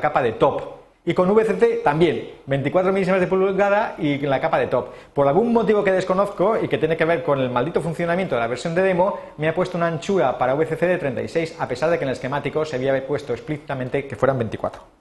capa 0.00 0.22
de 0.22 0.32
top. 0.32 0.62
Y 1.04 1.12
con 1.12 1.28
VCC 1.28 1.82
también, 1.84 2.30
24 2.46 2.94
milésimas 2.94 3.20
de 3.20 3.26
pulgada 3.26 3.96
y 3.98 4.16
la 4.20 4.40
capa 4.40 4.58
de 4.58 4.68
top. 4.68 4.88
Por 5.12 5.28
algún 5.28 5.52
motivo 5.52 5.84
que 5.84 5.92
desconozco 5.92 6.56
y 6.56 6.66
que 6.66 6.78
tiene 6.78 6.96
que 6.96 7.04
ver 7.04 7.22
con 7.22 7.40
el 7.40 7.50
maldito 7.50 7.82
funcionamiento 7.82 8.36
de 8.36 8.40
la 8.40 8.46
versión 8.46 8.74
de 8.74 8.80
demo, 8.80 9.20
me 9.36 9.48
ha 9.48 9.54
puesto 9.54 9.76
una 9.76 9.88
anchura 9.88 10.38
para 10.38 10.54
VCC 10.54 10.80
de 10.86 10.96
36, 10.96 11.56
a 11.60 11.68
pesar 11.68 11.90
de 11.90 11.98
que 11.98 12.04
en 12.04 12.08
el 12.08 12.14
esquemático 12.14 12.64
se 12.64 12.76
había 12.76 13.06
puesto 13.06 13.34
explícitamente 13.34 14.06
que 14.06 14.16
fueran 14.16 14.38
24. 14.38 14.99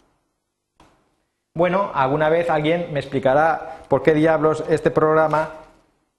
Bueno, 1.54 1.92
alguna 1.94 2.30
vez 2.30 2.50
alguien 2.50 2.94
me 2.94 3.00
explicará 3.00 3.80
por 3.88 4.04
qué 4.04 4.14
diablos 4.14 4.64
este 4.70 4.92
programa 4.92 5.52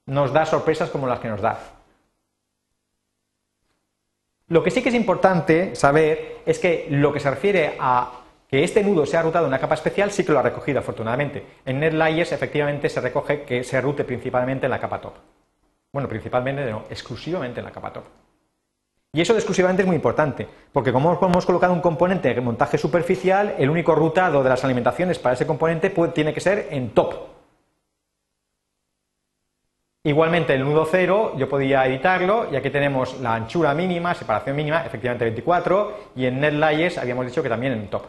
nos 0.06 0.32
da 0.32 0.44
sorpresas 0.44 0.90
como 0.90 1.06
las 1.06 1.20
que 1.20 1.28
nos 1.28 1.40
da. 1.40 1.58
Lo 4.48 4.64
que 4.64 4.72
sí 4.72 4.82
que 4.82 4.88
es 4.88 4.94
importante 4.96 5.76
saber 5.76 6.38
es 6.44 6.58
que 6.58 6.88
lo 6.90 7.12
que 7.12 7.20
se 7.20 7.30
refiere 7.30 7.76
a 7.78 8.20
que 8.48 8.64
este 8.64 8.82
nudo 8.82 9.06
sea 9.06 9.22
rutado 9.22 9.44
en 9.44 9.50
una 9.50 9.60
capa 9.60 9.76
especial 9.76 10.10
sí 10.10 10.24
que 10.24 10.32
lo 10.32 10.40
ha 10.40 10.42
recogido 10.42 10.80
afortunadamente. 10.80 11.46
En 11.64 11.78
NetLayers 11.78 12.32
efectivamente 12.32 12.88
se 12.88 13.00
recoge 13.00 13.42
que 13.42 13.62
se 13.62 13.80
rute 13.80 14.02
principalmente 14.02 14.66
en 14.66 14.70
la 14.70 14.80
capa 14.80 15.00
top. 15.00 15.14
Bueno, 15.92 16.08
principalmente 16.08 16.68
no, 16.68 16.84
exclusivamente 16.90 17.60
en 17.60 17.66
la 17.66 17.70
capa 17.70 17.92
top. 17.92 18.04
Y 19.12 19.20
eso 19.20 19.34
exclusivamente 19.34 19.82
es 19.82 19.86
muy 19.86 19.96
importante, 19.96 20.46
porque 20.72 20.92
como 20.92 21.18
hemos 21.20 21.44
colocado 21.44 21.72
un 21.72 21.80
componente 21.80 22.32
de 22.32 22.40
montaje 22.40 22.78
superficial, 22.78 23.56
el 23.58 23.68
único 23.68 23.94
rutado 23.94 24.42
de 24.42 24.48
las 24.48 24.62
alimentaciones 24.64 25.18
para 25.18 25.34
ese 25.34 25.46
componente 25.46 25.92
tiene 26.14 26.32
que 26.32 26.40
ser 26.40 26.68
en 26.70 26.90
top. 26.90 27.14
Igualmente 30.04 30.54
el 30.54 30.64
nudo 30.64 30.86
cero 30.90 31.34
yo 31.36 31.48
podía 31.48 31.84
editarlo 31.86 32.48
y 32.50 32.56
aquí 32.56 32.70
tenemos 32.70 33.20
la 33.20 33.34
anchura 33.34 33.74
mínima, 33.74 34.14
separación 34.14 34.56
mínima, 34.56 34.86
efectivamente 34.86 35.24
24 35.24 36.12
y 36.16 36.26
en 36.26 36.40
NetLayers 36.40 36.96
habíamos 36.96 37.26
dicho 37.26 37.42
que 37.42 37.50
también 37.50 37.74
en 37.74 37.90
top. 37.90 38.04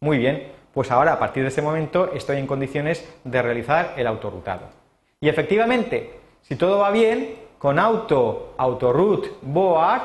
Muy 0.00 0.18
bien, 0.18 0.52
pues 0.72 0.90
ahora 0.92 1.12
a 1.12 1.18
partir 1.18 1.42
de 1.42 1.48
ese 1.48 1.60
momento 1.60 2.12
estoy 2.12 2.38
en 2.38 2.46
condiciones 2.46 3.06
de 3.24 3.42
realizar 3.42 3.94
el 3.96 4.06
autorrutado. 4.06 4.68
Y 5.20 5.28
efectivamente, 5.28 6.14
Si 6.42 6.56
todo 6.56 6.78
va 6.78 6.90
bien, 6.90 7.47
con 7.58 7.78
auto, 7.78 8.54
autoroot, 8.56 9.40
board, 9.42 10.02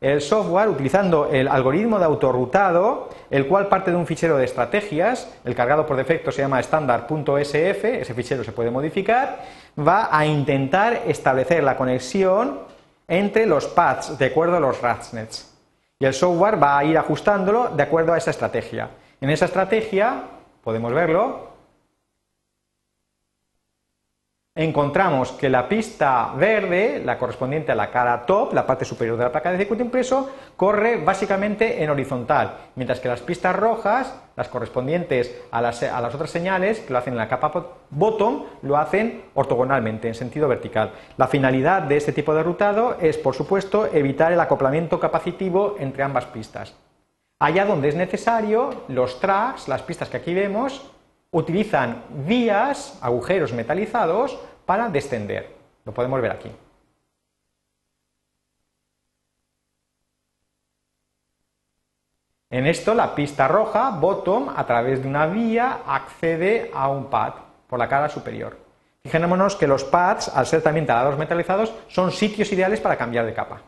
el 0.00 0.20
software, 0.20 0.68
utilizando 0.68 1.26
el 1.32 1.48
algoritmo 1.48 1.98
de 1.98 2.04
autorrutado, 2.04 3.08
el 3.30 3.46
cual 3.46 3.68
parte 3.68 3.90
de 3.90 3.96
un 3.96 4.06
fichero 4.06 4.36
de 4.36 4.44
estrategias, 4.44 5.32
el 5.44 5.54
cargado 5.54 5.86
por 5.86 5.96
defecto 5.96 6.30
se 6.30 6.42
llama 6.42 6.60
standard.sf, 6.60 7.84
ese 7.84 8.14
fichero 8.14 8.44
se 8.44 8.52
puede 8.52 8.70
modificar, 8.70 9.44
va 9.78 10.08
a 10.10 10.26
intentar 10.26 11.02
establecer 11.06 11.64
la 11.64 11.76
conexión 11.76 12.60
entre 13.08 13.46
los 13.46 13.66
paths 13.66 14.18
de 14.18 14.26
acuerdo 14.26 14.56
a 14.56 14.60
los 14.60 14.80
RATSNets. 14.82 15.54
Y 15.98 16.04
el 16.04 16.12
software 16.12 16.62
va 16.62 16.76
a 16.76 16.84
ir 16.84 16.98
ajustándolo 16.98 17.70
de 17.70 17.82
acuerdo 17.82 18.12
a 18.12 18.18
esa 18.18 18.30
estrategia. 18.30 18.90
En 19.20 19.30
esa 19.30 19.46
estrategia, 19.46 20.24
podemos 20.62 20.92
verlo, 20.92 21.55
encontramos 24.56 25.32
que 25.32 25.50
la 25.50 25.68
pista 25.68 26.32
verde, 26.34 27.02
la 27.04 27.18
correspondiente 27.18 27.72
a 27.72 27.74
la 27.74 27.90
cara 27.90 28.24
top, 28.24 28.54
la 28.54 28.66
parte 28.66 28.86
superior 28.86 29.18
de 29.18 29.24
la 29.24 29.30
placa 29.30 29.52
de 29.52 29.58
circuito 29.58 29.84
impreso, 29.84 30.30
corre 30.56 30.96
básicamente 30.96 31.84
en 31.84 31.90
horizontal, 31.90 32.56
mientras 32.74 32.98
que 32.98 33.08
las 33.08 33.20
pistas 33.20 33.54
rojas, 33.54 34.18
las 34.34 34.48
correspondientes 34.48 35.36
a 35.50 35.60
las, 35.60 35.82
otras 35.82 36.30
señales, 36.30 36.80
que 36.80 36.90
lo 36.90 36.98
hacen 36.98 37.12
en 37.12 37.18
la 37.18 37.28
capa 37.28 37.52
bottom, 37.90 38.44
lo 38.62 38.78
hacen 38.78 39.24
ortogonalmente, 39.34 40.08
en 40.08 40.14
sentido 40.14 40.48
vertical. 40.48 40.92
La 41.18 41.28
finalidad 41.28 41.82
de 41.82 41.98
este 41.98 42.12
tipo 42.12 42.34
de 42.34 42.42
rutado 42.42 42.96
es, 42.98 43.18
por 43.18 43.34
supuesto, 43.34 43.86
evitar 43.92 44.32
el 44.32 44.40
acoplamiento 44.40 44.98
capacitivo 44.98 45.76
entre 45.78 46.02
ambas 46.02 46.24
pistas. 46.24 46.74
Allá 47.38 47.66
donde 47.66 47.88
es 47.88 47.94
necesario, 47.94 48.84
los 48.88 49.20
tracks, 49.20 49.68
las 49.68 49.82
pistas 49.82 50.08
que 50.08 50.16
aquí 50.16 50.32
vemos, 50.32 50.90
utilizan 51.36 52.02
vías, 52.26 52.98
agujeros 53.02 53.52
metalizados, 53.52 54.38
para 54.64 54.88
descender. 54.88 55.54
Lo 55.84 55.92
podemos 55.92 56.20
ver 56.22 56.32
aquí. 56.32 56.50
En 62.48 62.66
esto, 62.66 62.94
la 62.94 63.14
pista 63.14 63.48
roja, 63.48 63.90
bottom, 63.90 64.48
a 64.48 64.66
través 64.66 65.02
de 65.02 65.08
una 65.08 65.26
vía, 65.26 65.80
accede 65.86 66.70
a 66.72 66.88
un 66.88 67.10
pad 67.10 67.34
por 67.66 67.78
la 67.78 67.88
cara 67.88 68.08
superior. 68.08 68.56
Fijémonos 69.02 69.56
que 69.56 69.66
los 69.66 69.84
pads, 69.84 70.28
al 70.28 70.46
ser 70.46 70.62
también 70.62 70.86
talados 70.86 71.18
metalizados, 71.18 71.72
son 71.88 72.12
sitios 72.12 72.50
ideales 72.52 72.80
para 72.80 72.96
cambiar 72.96 73.26
de 73.26 73.34
capa. 73.34 73.60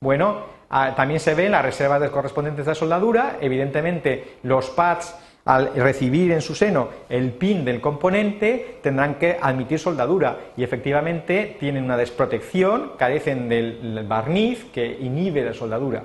Bueno, 0.00 0.42
ah, 0.68 0.92
también 0.94 1.20
se 1.20 1.34
ven 1.34 1.52
las 1.52 1.64
reservas 1.64 2.10
correspondientes 2.10 2.66
de 2.66 2.74
soldadura. 2.74 3.38
Evidentemente, 3.40 4.38
los 4.42 4.68
pads 4.70 5.14
al 5.44 5.74
recibir 5.74 6.30
en 6.32 6.40
su 6.40 6.54
seno 6.54 6.88
el 7.08 7.32
pin 7.32 7.64
del 7.64 7.80
componente, 7.80 8.78
tendrán 8.82 9.16
que 9.16 9.38
admitir 9.40 9.78
soldadura 9.78 10.38
y 10.56 10.62
efectivamente 10.62 11.56
tienen 11.58 11.84
una 11.84 11.96
desprotección, 11.96 12.92
carecen 12.96 13.48
del 13.48 14.04
barniz 14.06 14.66
que 14.72 14.86
inhibe 15.00 15.44
la 15.44 15.54
soldadura. 15.54 16.04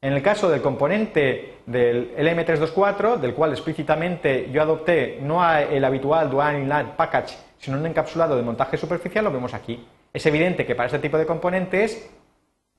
En 0.00 0.14
el 0.14 0.22
caso 0.22 0.50
del 0.50 0.62
componente 0.62 1.58
del 1.64 2.16
LM324, 2.16 3.18
del 3.18 3.34
cual 3.34 3.52
explícitamente 3.52 4.50
yo 4.50 4.60
adopté 4.60 5.18
no 5.22 5.48
el 5.54 5.84
habitual 5.84 6.28
Dual 6.28 6.56
Inline 6.56 6.94
Package, 6.96 7.36
sino 7.58 7.78
un 7.78 7.86
encapsulado 7.86 8.36
de 8.36 8.42
montaje 8.42 8.76
superficial, 8.76 9.24
lo 9.24 9.30
vemos 9.30 9.54
aquí. 9.54 9.86
Es 10.12 10.26
evidente 10.26 10.66
que 10.66 10.74
para 10.74 10.86
este 10.86 10.98
tipo 10.98 11.18
de 11.18 11.26
componentes 11.26 12.10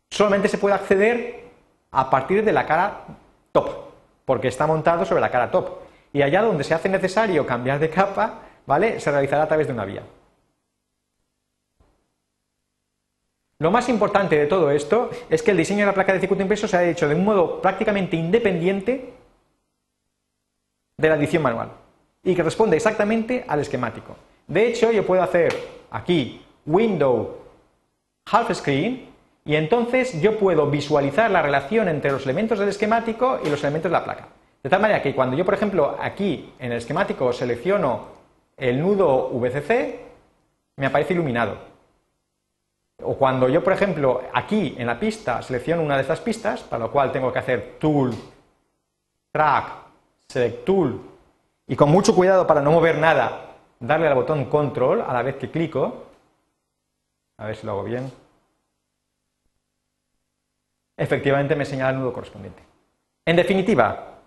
solamente 0.10 0.50
se 0.50 0.58
puede 0.58 0.76
acceder 0.76 1.44
a 1.92 2.10
partir 2.10 2.44
de 2.44 2.52
la 2.52 2.66
cara 2.66 3.06
top, 3.54 3.93
porque 4.26 4.48
está 4.48 4.68
montado 4.68 5.06
sobre 5.06 5.22
la 5.22 5.32
cara 5.32 5.52
top 5.52 5.80
y 6.12 6.22
allá 6.22 6.42
donde 6.42 6.64
se 6.64 6.74
hace 6.74 6.90
necesario 6.90 7.46
cambiar 7.46 7.80
de 7.80 7.90
capa, 7.90 8.42
¿vale? 8.66 9.00
Se 9.00 9.12
realizará 9.12 9.44
a 9.44 9.48
través 9.48 9.68
de 9.68 9.74
una 9.74 9.86
vía. 9.86 10.04
Lo 13.60 13.72
más 13.72 13.88
importante 13.88 14.38
de 14.38 14.46
todo 14.46 14.72
esto 14.72 15.10
es 15.30 15.42
que 15.42 15.52
el 15.52 15.58
diseño 15.58 15.82
de 15.82 15.86
la 15.86 15.94
placa 15.94 16.14
de 16.14 16.20
circuito 16.20 16.44
impreso 16.44 16.68
se 16.68 16.78
ha 16.78 16.84
hecho 16.84 17.08
de 17.08 17.16
un 17.16 17.24
modo 17.24 17.62
prácticamente 17.62 18.16
independiente 18.16 19.14
de 20.98 21.10
la 21.10 21.16
edición 21.16 21.44
manual 21.44 21.72
y 22.24 22.36
que 22.36 22.44
responde 22.44 22.76
exactamente 22.76 23.46
al 23.48 23.62
esquemático. 23.62 24.16
De 24.48 24.68
hecho, 24.68 24.92
yo 24.92 25.06
puedo 25.06 25.24
hacer 25.24 25.54
aquí 25.92 26.46
window 26.66 27.38
half 28.26 28.54
screen 28.54 29.13
y 29.46 29.56
entonces 29.56 30.22
yo 30.22 30.40
puedo 30.40 30.68
visualizar 30.68 31.30
la 31.30 31.42
relación 31.42 31.90
entre 31.90 32.12
los 32.12 32.24
elementos 32.24 32.60
del 32.60 32.70
esquemático 32.70 33.40
y 33.44 33.50
los 33.50 33.62
elementos 33.64 33.92
de 33.92 33.98
la 33.98 34.04
placa. 34.04 34.28
De 34.62 34.70
tal 34.70 34.82
manera 34.82 35.02
que 35.02 35.14
cuando 35.14 35.36
yo, 35.36 35.44
por 35.44 35.54
ejemplo, 35.54 35.98
aquí 36.00 36.54
en 36.60 36.72
el 36.72 36.78
esquemático 36.78 37.34
selecciono 37.34 38.08
el 38.56 38.80
nudo 38.80 39.30
VCC, 39.32 40.00
me 40.78 40.86
aparece 40.86 41.14
iluminado. 41.14 41.58
O 43.02 43.16
cuando 43.16 43.50
yo, 43.50 43.62
por 43.62 43.74
ejemplo, 43.74 44.22
aquí 44.34 44.76
en 44.78 44.88
la 44.88 44.98
pista 44.98 45.42
selecciono 45.42 45.84
una 45.84 45.96
de 45.96 46.04
estas 46.04 46.22
pistas, 46.22 46.62
para 46.62 46.86
lo 46.86 46.92
cual 46.92 47.12
tengo 47.12 47.34
que 47.34 47.40
hacer 47.40 47.76
Tool, 47.80 48.14
Track, 49.32 49.66
Select 50.30 50.64
Tool, 50.64 51.02
y 51.68 51.76
con 51.76 51.90
mucho 51.90 52.16
cuidado 52.16 52.48
para 52.48 52.62
no 52.62 52.72
mover 52.72 52.98
nada, 52.98 53.56
darle 53.80 54.08
al 54.08 54.16
botón 54.16 54.46
Control 54.46 55.02
a 55.02 55.12
la 55.12 55.24
vez 55.24 55.36
que 55.36 55.52
clico, 55.52 56.06
a 57.38 57.48
ver 57.48 57.56
si 57.58 57.66
lo 57.66 57.74
hago 57.74 57.84
bien, 57.84 58.10
efectivamente 60.98 61.56
me 61.56 61.66
señala 61.66 61.92
el 61.92 62.00
nudo 62.00 62.14
correspondiente. 62.14 62.64
En 63.26 63.36
definitiva, 63.36 64.20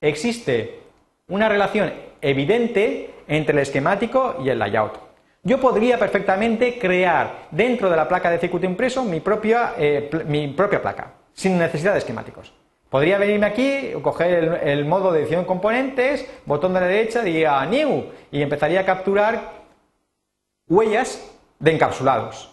existe 0.00 0.80
una 1.28 1.48
relación 1.48 1.92
evidente 2.20 3.14
entre 3.26 3.54
el 3.54 3.62
esquemático 3.62 4.36
y 4.44 4.48
el 4.48 4.58
layout. 4.58 4.98
Yo 5.42 5.58
podría 5.58 5.98
perfectamente 5.98 6.78
crear 6.78 7.48
dentro 7.50 7.90
de 7.90 7.96
la 7.96 8.06
placa 8.06 8.30
de 8.30 8.38
circuito 8.38 8.66
impreso 8.66 9.04
mi 9.04 9.20
propia, 9.20 9.74
eh, 9.76 10.08
mi 10.26 10.48
propia 10.48 10.80
placa, 10.80 11.14
sin 11.32 11.58
necesidad 11.58 11.92
de 11.92 11.98
esquemáticos. 11.98 12.52
Podría 12.88 13.18
venirme 13.18 13.46
aquí, 13.46 13.90
coger 14.02 14.60
el, 14.62 14.84
modo 14.84 15.12
de 15.12 15.22
edición 15.22 15.46
componentes, 15.46 16.30
botón 16.44 16.74
de 16.74 16.80
la 16.80 16.86
derecha, 16.86 17.22
diría 17.22 17.64
New 17.64 18.04
y 18.30 18.42
empezaría 18.42 18.80
a 18.80 18.84
capturar 18.84 19.62
huellas 20.68 21.28
de 21.58 21.72
encapsulados 21.72 22.51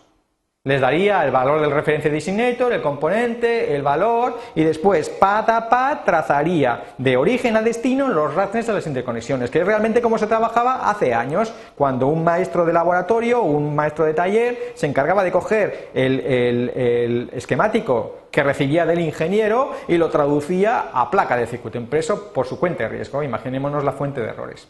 les 0.66 0.82
daría 0.82 1.24
el 1.24 1.32
valor 1.32 1.62
del 1.62 1.72
referencia 1.72 2.12
designator, 2.12 2.74
el 2.74 2.82
componente, 2.82 3.74
el 3.74 3.82
valor 3.82 4.38
y 4.56 4.64
después 4.66 5.10
pat 5.10 5.50
a 5.50 6.04
trazaría 6.04 6.84
de 6.98 7.16
origen 7.16 7.56
a 7.56 7.62
destino 7.62 8.10
los 8.10 8.36
rastros 8.36 8.68
de 8.68 8.74
las 8.74 8.86
interconexiones, 8.86 9.50
que 9.50 9.62
es 9.62 9.66
realmente 9.66 10.02
como 10.02 10.18
se 10.18 10.28
trabajaba 10.28 10.90
hace 10.90 11.14
años, 11.14 11.54
cuando 11.76 12.08
un 12.08 12.26
maestro 12.26 12.66
de 12.66 12.74
laboratorio 12.74 13.42
un 13.42 13.74
maestro 13.74 14.04
de 14.04 14.14
taller 14.14 14.74
se 14.76 14.86
encargaba 14.86 15.24
de 15.24 15.32
coger 15.32 15.90
el, 15.94 16.20
el 16.20 17.30
esquemático 17.34 18.18
que 18.30 18.44
recibía 18.44 18.86
del 18.86 19.00
ingeniero 19.00 19.72
y 19.88 19.98
lo 19.98 20.10
traducía 20.10 20.90
a 20.94 21.10
placa 21.10 21.38
de 21.38 21.48
circuito 21.48 21.78
impreso 21.78 22.34
por 22.34 22.46
su 22.46 22.60
cuenta 22.60 22.84
de 22.84 22.90
riesgo. 22.90 23.24
Imaginémonos 23.24 23.84
la 23.84 23.94
fuente 23.94 24.20
de 24.20 24.28
errores. 24.28 24.68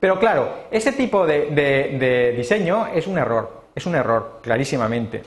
Pero 0.00 0.18
claro, 0.18 0.48
ese 0.70 0.92
tipo 0.92 1.26
de 1.26 2.34
diseño 2.36 2.88
es 2.94 3.06
un 3.06 3.18
error 3.18 3.65
es 3.76 3.86
un 3.86 3.94
error, 3.94 4.40
clarísimamente. 4.42 5.22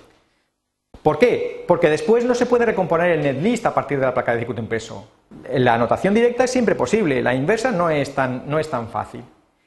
¿Por 1.03 1.17
qué? 1.17 1.63
Porque 1.67 1.89
después 1.89 2.25
no 2.25 2.35
se 2.35 2.47
puede 2.47 2.65
recomponer 2.65 3.11
el 3.11 3.21
netlist 3.21 3.65
a 3.65 3.73
partir 3.73 3.99
de 3.99 4.05
la 4.05 4.13
placa 4.13 4.33
de 4.33 4.39
circuito 4.39 4.61
impreso. 4.61 5.07
La 5.53 5.75
anotación 5.75 6.13
directa 6.13 6.43
es 6.43 6.51
siempre 6.51 6.75
posible, 6.75 7.21
la 7.21 7.35
inversa 7.35 7.71
no 7.71 7.89
es 7.89 8.13
tan, 8.13 8.49
no 8.49 8.59
es 8.59 8.69
tan 8.69 8.89
fácil. 8.89 9.23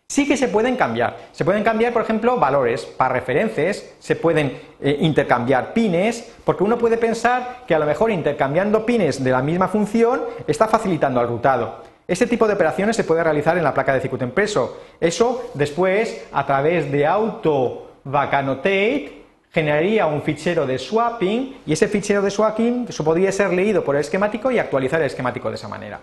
Sí 0.09 0.29
que 0.29 0.37
se 0.37 0.49
pueden 0.49 0.77
cambiar. 0.77 1.17
Se 1.33 1.45
pueden 1.45 1.65
cambiar, 1.65 1.93
por 1.93 2.03
ejemplo, 2.03 2.37
valores 2.37 2.85
para 2.85 3.15
referencias, 3.15 3.83
se 3.99 4.17
pueden 4.17 4.59
eh, 4.81 4.99
intercambiar 5.01 5.73
pines, 5.73 6.35
porque 6.45 6.65
uno 6.65 6.77
puede 6.77 6.99
pensar 6.99 7.63
que 7.67 7.75
a 7.75 7.79
lo 7.79 7.87
mejor 7.87 8.11
intercambiando 8.11 8.85
pines 8.85 9.23
de 9.25 9.31
la 9.31 9.41
misma 9.41 9.69
función 9.69 10.23
está 10.47 10.69
facilitando 10.69 11.19
al 11.19 11.29
rutado. 11.29 11.83
Este 12.07 12.27
tipo 12.27 12.47
de 12.47 12.55
operaciones 12.55 12.97
se 12.97 13.05
puede 13.05 13.25
realizar 13.25 13.57
en 13.57 13.65
la 13.65 13.73
placa 13.73 13.95
de 13.95 14.01
circuito 14.01 14.25
impreso. 14.25 14.83
Eso 15.01 15.51
después, 15.55 16.27
a 16.33 16.45
través 16.45 16.93
de 16.93 17.07
auto 17.07 17.92
Vacanotate 18.05 19.23
generaría 19.51 20.07
un 20.07 20.23
fichero 20.23 20.67
de 20.67 20.79
swapping 20.79 21.63
y 21.67 21.73
ese 21.73 21.89
fichero 21.89 22.23
de 22.23 22.31
swapping 22.31 22.87
podría 23.05 23.31
ser 23.31 23.53
leído 23.53 23.85
por 23.85 23.95
el 23.95 24.01
esquemático 24.01 24.51
y 24.51 24.59
actualizar 24.59 25.01
el 25.01 25.07
esquemático 25.07 25.49
de 25.51 25.57
esa 25.57 25.69
manera. 25.69 26.01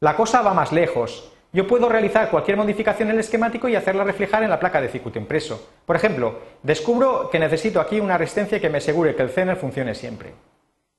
La 0.00 0.14
cosa 0.14 0.42
va 0.42 0.54
más 0.54 0.70
lejos. 0.70 1.32
Yo 1.52 1.66
puedo 1.66 1.88
realizar 1.88 2.30
cualquier 2.30 2.58
modificación 2.58 3.08
en 3.08 3.14
el 3.14 3.20
esquemático 3.20 3.68
y 3.68 3.74
hacerla 3.74 4.04
reflejar 4.04 4.42
en 4.42 4.50
la 4.50 4.60
placa 4.60 4.80
de 4.80 4.90
circuito 4.90 5.18
impreso. 5.18 5.70
Por 5.86 5.96
ejemplo, 5.96 6.38
descubro 6.62 7.30
que 7.30 7.38
necesito 7.38 7.80
aquí 7.80 7.98
una 7.98 8.18
resistencia 8.18 8.60
que 8.60 8.68
me 8.68 8.78
asegure 8.78 9.16
que 9.16 9.22
el 9.22 9.30
Zener 9.30 9.56
funcione 9.56 9.94
siempre. 9.94 10.34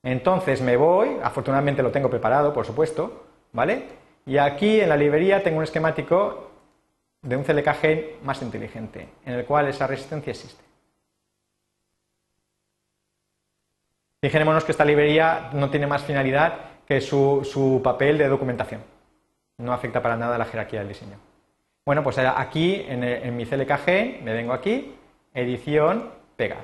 Entonces 0.01 0.61
me 0.61 0.75
voy, 0.75 1.17
afortunadamente 1.21 1.83
lo 1.83 1.91
tengo 1.91 2.09
preparado, 2.09 2.51
por 2.51 2.65
supuesto, 2.65 3.25
¿vale? 3.53 3.83
Y 4.25 4.37
aquí 4.37 4.81
en 4.81 4.89
la 4.89 4.97
librería 4.97 5.43
tengo 5.43 5.59
un 5.59 5.63
esquemático 5.63 6.48
de 7.21 7.35
un 7.35 7.43
CLKG 7.43 8.23
más 8.23 8.41
inteligente, 8.41 9.09
en 9.25 9.33
el 9.33 9.45
cual 9.45 9.67
esa 9.67 9.87
resistencia 9.87 10.31
existe. 10.31 10.63
Fijémonos 14.21 14.63
que 14.65 14.71
esta 14.71 14.85
librería 14.85 15.49
no 15.53 15.69
tiene 15.69 15.87
más 15.87 16.03
finalidad 16.03 16.55
que 16.85 16.99
su, 17.01 17.81
papel 17.83 18.17
de 18.17 18.27
documentación. 18.27 18.81
No 19.57 19.73
afecta 19.73 20.01
para 20.01 20.17
nada 20.17 20.35
a 20.35 20.37
la 20.37 20.45
jerarquía 20.45 20.79
del 20.79 20.89
diseño. 20.89 21.17
Bueno, 21.85 22.03
pues 22.03 22.17
aquí 22.17 22.83
en, 22.87 23.03
en 23.03 23.35
mi 23.35 23.45
CLKG 23.45 24.21
me 24.23 24.33
vengo 24.33 24.53
aquí, 24.53 24.95
edición, 25.33 26.11
pegar. 26.35 26.63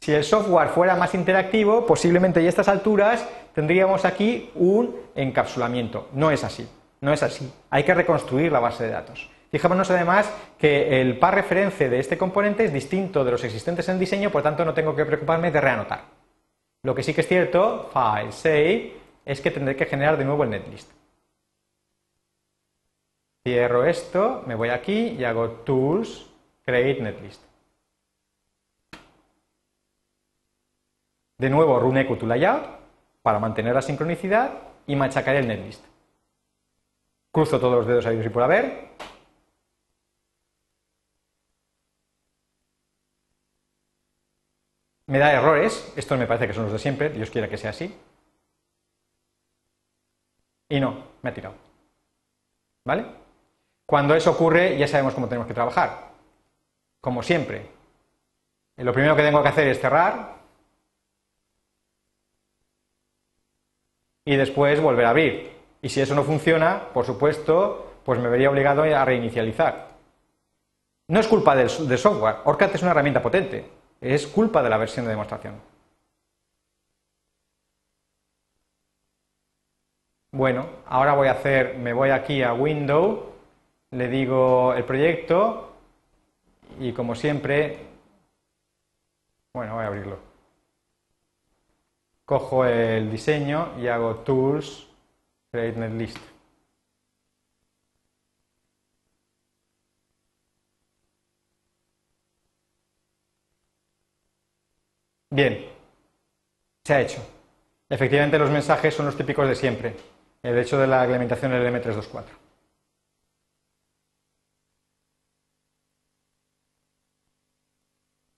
Si 0.00 0.12
el 0.12 0.24
software 0.24 0.70
fuera 0.70 0.96
más 0.96 1.14
interactivo, 1.14 1.86
posiblemente 1.86 2.40
a 2.40 2.48
estas 2.48 2.68
alturas 2.68 3.28
tendríamos 3.54 4.04
aquí 4.04 4.50
un 4.54 4.96
encapsulamiento. 5.14 6.08
No 6.12 6.30
es 6.30 6.42
así, 6.42 6.68
no 7.00 7.12
es 7.12 7.22
así. 7.22 7.52
Hay 7.70 7.84
que 7.84 7.94
reconstruir 7.94 8.52
la 8.52 8.60
base 8.60 8.84
de 8.84 8.90
datos. 8.90 9.30
Fijémonos 9.50 9.90
además 9.90 10.32
que 10.58 11.00
el 11.00 11.18
par 11.18 11.34
referencia 11.34 11.88
de 11.88 11.98
este 11.98 12.16
componente 12.16 12.64
es 12.64 12.72
distinto 12.72 13.24
de 13.24 13.32
los 13.32 13.42
existentes 13.42 13.88
en 13.88 13.98
diseño, 13.98 14.30
por 14.30 14.42
tanto 14.42 14.64
no 14.64 14.74
tengo 14.74 14.94
que 14.94 15.04
preocuparme 15.04 15.50
de 15.50 15.60
reanotar. 15.60 16.02
Lo 16.82 16.94
que 16.94 17.02
sí 17.02 17.12
que 17.12 17.22
es 17.22 17.28
cierto, 17.28 17.90
file, 17.92 18.32
save, 18.32 18.96
es 19.24 19.40
que 19.40 19.50
tendré 19.50 19.76
que 19.76 19.86
generar 19.86 20.16
de 20.16 20.24
nuevo 20.24 20.44
el 20.44 20.50
netlist. 20.50 20.90
Cierro 23.42 23.84
esto, 23.84 24.44
me 24.46 24.54
voy 24.54 24.68
aquí 24.68 25.16
y 25.18 25.24
hago 25.24 25.48
tools, 25.64 26.30
create 26.64 27.02
netlist. 27.02 27.42
De 31.38 31.50
nuevo 31.50 31.80
run 31.80 31.96
echo 31.96 32.16
to 32.16 32.26
layout 32.26 32.66
para 33.22 33.38
mantener 33.38 33.74
la 33.74 33.82
sincronicidad 33.82 34.52
y 34.86 34.94
machacaré 34.94 35.38
el 35.38 35.48
netlist. 35.48 35.89
Cruzo 37.32 37.60
todos 37.60 37.78
los 37.78 37.86
dedos 37.86 38.06
ahí 38.06 38.20
y 38.24 38.28
por 38.28 38.42
haber 38.42 38.90
me 45.10 45.18
da 45.18 45.32
errores, 45.32 45.92
estos 45.96 46.16
me 46.18 46.26
parece 46.26 46.46
que 46.46 46.52
son 46.54 46.64
los 46.64 46.72
de 46.72 46.78
siempre, 46.78 47.10
Dios 47.10 47.30
quiera 47.30 47.48
que 47.48 47.58
sea 47.58 47.70
así. 47.70 47.98
Y 50.68 50.78
no, 50.78 51.04
me 51.20 51.30
ha 51.30 51.34
tirado. 51.34 51.56
¿Vale? 52.84 53.06
Cuando 53.86 54.14
eso 54.14 54.30
ocurre, 54.30 54.78
ya 54.78 54.86
sabemos 54.86 55.14
cómo 55.14 55.26
tenemos 55.26 55.48
que 55.48 55.54
trabajar. 55.54 56.12
Como 57.00 57.24
siempre. 57.24 57.68
Lo 58.76 58.92
primero 58.92 59.16
que 59.16 59.22
tengo 59.22 59.42
que 59.42 59.48
hacer 59.48 59.66
es 59.66 59.80
cerrar 59.80 60.36
y 64.24 64.36
después 64.36 64.80
volver 64.80 65.06
a 65.06 65.10
abrir. 65.10 65.59
Y 65.82 65.88
si 65.88 66.00
eso 66.00 66.14
no 66.14 66.24
funciona, 66.24 66.88
por 66.92 67.06
supuesto, 67.06 67.94
pues 68.04 68.20
me 68.20 68.28
vería 68.28 68.50
obligado 68.50 68.82
a 68.82 69.04
reinicializar. 69.04 69.88
No 71.08 71.20
es 71.20 71.26
culpa 71.26 71.56
del, 71.56 71.70
software. 71.70 72.36
OrCAD 72.44 72.74
es 72.74 72.82
una 72.82 72.90
herramienta 72.92 73.22
potente 73.22 73.80
es 74.00 74.26
culpa 74.26 74.62
de 74.62 74.70
la 74.70 74.78
versión 74.78 75.04
de 75.04 75.10
demostración. 75.10 75.60
Bueno, 80.32 80.66
ahora 80.86 81.14
voy 81.14 81.28
a 81.28 81.32
hacer, 81.32 81.76
me 81.76 81.92
voy 81.92 82.10
aquí 82.10 82.42
a 82.42 82.54
Window, 82.54 83.32
le 83.90 84.08
digo 84.08 84.72
el 84.74 84.84
proyecto 84.84 85.72
y 86.78 86.92
como 86.92 87.14
siempre, 87.14 87.78
bueno, 89.52 89.74
voy 89.74 89.84
a 89.84 89.88
abrirlo. 89.88 90.18
Cojo 92.24 92.64
el 92.64 93.10
diseño 93.10 93.72
y 93.78 93.88
hago 93.88 94.16
Tools, 94.16 94.86
Create 95.52 95.78
Netlist. 95.78 96.18
Bien, 105.30 105.64
se 106.84 106.94
ha 106.94 107.00
hecho. 107.00 107.20
Efectivamente, 107.88 108.38
los 108.38 108.50
mensajes 108.50 108.94
son 108.94 109.06
los 109.06 109.16
típicos 109.16 109.48
de 109.48 109.54
siempre. 109.54 109.96
El 110.42 110.58
hecho 110.58 110.78
de 110.78 110.86
la 110.86 111.04
implementación 111.04 111.52
del 111.52 111.66
M324. 111.72 112.24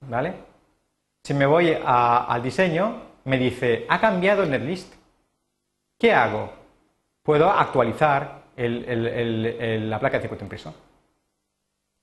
¿Vale? 0.01 0.33
Si 1.23 1.33
me 1.33 1.45
voy 1.45 1.77
al 1.83 2.43
diseño, 2.43 3.01
me 3.25 3.37
dice, 3.37 3.85
ha 3.89 3.99
cambiado 3.99 4.43
el 4.43 4.51
netlist. 4.51 4.93
¿Qué 5.97 6.13
hago? 6.13 6.62
Puedo 7.23 7.49
actualizar 7.49 8.43
la 8.57 9.99
placa 9.99 10.17
de 10.17 10.21
circuito 10.21 10.43
impreso. 10.43 10.75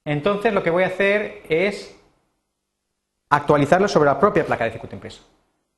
Entonces 0.05 0.53
lo 0.53 0.63
que 0.63 0.71
voy 0.71 0.83
a 0.83 0.89
hacer 0.89 1.43
es 1.49 1.97
actualizarlo 3.29 3.87
sobre 3.87 4.09
la 4.09 4.19
propia 4.19 4.45
placa 4.45 4.65
de 4.65 4.73
circuito 4.73 4.97
impreso. 4.97 5.23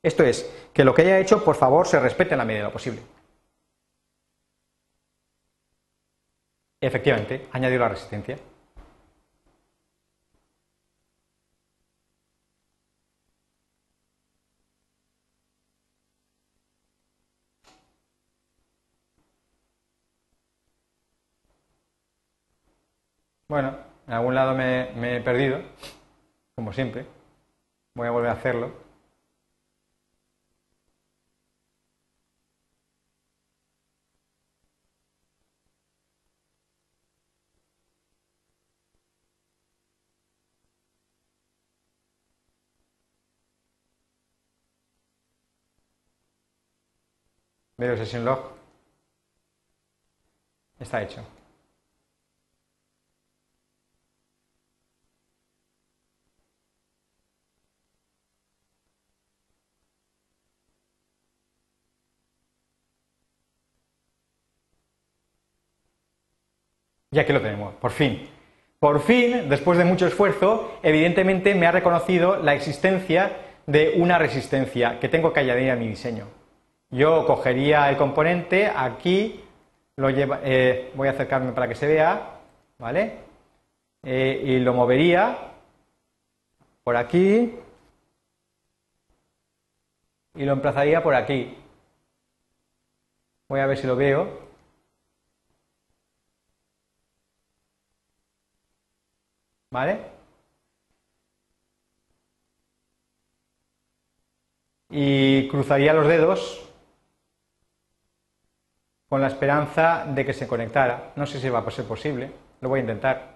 Esto 0.01 0.23
es, 0.23 0.49
que 0.73 0.83
lo 0.83 0.93
que 0.93 1.03
haya 1.03 1.19
hecho, 1.19 1.43
por 1.43 1.55
favor, 1.55 1.87
se 1.87 1.99
respete 1.99 2.33
en 2.33 2.39
la 2.39 2.45
medida 2.45 2.61
de 2.61 2.67
lo 2.67 2.73
posible. 2.73 3.01
Efectivamente, 6.81 7.47
añadido 7.51 7.81
la 7.81 7.89
resistencia. 7.89 8.37
Bueno, 23.53 23.77
en 24.07 24.13
algún 24.13 24.33
lado 24.33 24.55
me 24.55 25.17
he 25.17 25.21
perdido, 25.21 25.61
como 26.55 26.73
siempre. 26.73 27.05
Voy 27.95 28.07
a 28.07 28.11
volver 28.11 28.29
a 28.31 28.33
hacerlo. 28.33 28.73
Veo 47.77 47.95
session 47.97 48.25
log. 48.25 48.39
Está 50.79 51.01
hecho. 51.01 51.23
Ya 67.13 67.25
que 67.25 67.33
lo 67.33 67.41
tenemos, 67.41 67.75
por 67.75 67.91
fin. 67.91 68.27
Por 68.79 68.99
fin, 69.01 69.47
después 69.47 69.77
de 69.77 69.85
mucho 69.85 70.07
esfuerzo, 70.07 70.79
evidentemente 70.81 71.53
me 71.53 71.67
ha 71.67 71.71
reconocido 71.71 72.37
la 72.37 72.55
existencia 72.55 73.37
de 73.67 73.93
una 73.97 74.17
resistencia 74.17 74.99
que 74.99 75.09
tengo 75.09 75.31
que 75.31 75.41
añadir 75.41 75.69
a 75.69 75.75
mi 75.75 75.87
diseño. 75.87 76.25
Yo 76.89 77.25
cogería 77.25 77.89
el 77.89 77.97
componente, 77.97 78.67
aquí 78.67 79.41
lo 79.95 80.09
eh, 80.09 80.91
voy 80.95 81.07
a 81.07 81.11
acercarme 81.11 81.51
para 81.51 81.67
que 81.67 81.75
se 81.75 81.87
vea, 81.87 82.39
¿vale? 82.79 83.19
Eh, 84.01 84.41
y 84.43 84.59
lo 84.59 84.73
movería 84.73 85.37
por 86.83 86.97
aquí 86.97 87.53
y 90.35 90.45
lo 90.45 90.53
emplazaría 90.53 91.03
por 91.03 91.13
aquí. 91.13 91.55
Voy 93.47 93.59
a 93.59 93.67
ver 93.67 93.77
si 93.77 93.85
lo 93.85 93.95
veo. 93.95 94.52
¿Vale? 99.73 99.99
Y 104.91 105.47
cruzaría 105.47 105.93
los 105.93 106.07
dedos 106.07 106.61
con 109.09 109.19
la 109.19 109.29
esperanza 109.29 110.05
de 110.05 110.23
que 110.23 110.33
se 110.33 110.47
conectara. 110.47 111.13
No 111.15 111.25
sé 111.25 111.39
si 111.39 111.49
va 111.49 111.59
a 111.59 111.71
ser 111.71 111.85
posible, 111.87 112.31
lo 112.61 112.69
voy 112.69 112.79
a 112.79 112.81
intentar. 112.81 113.33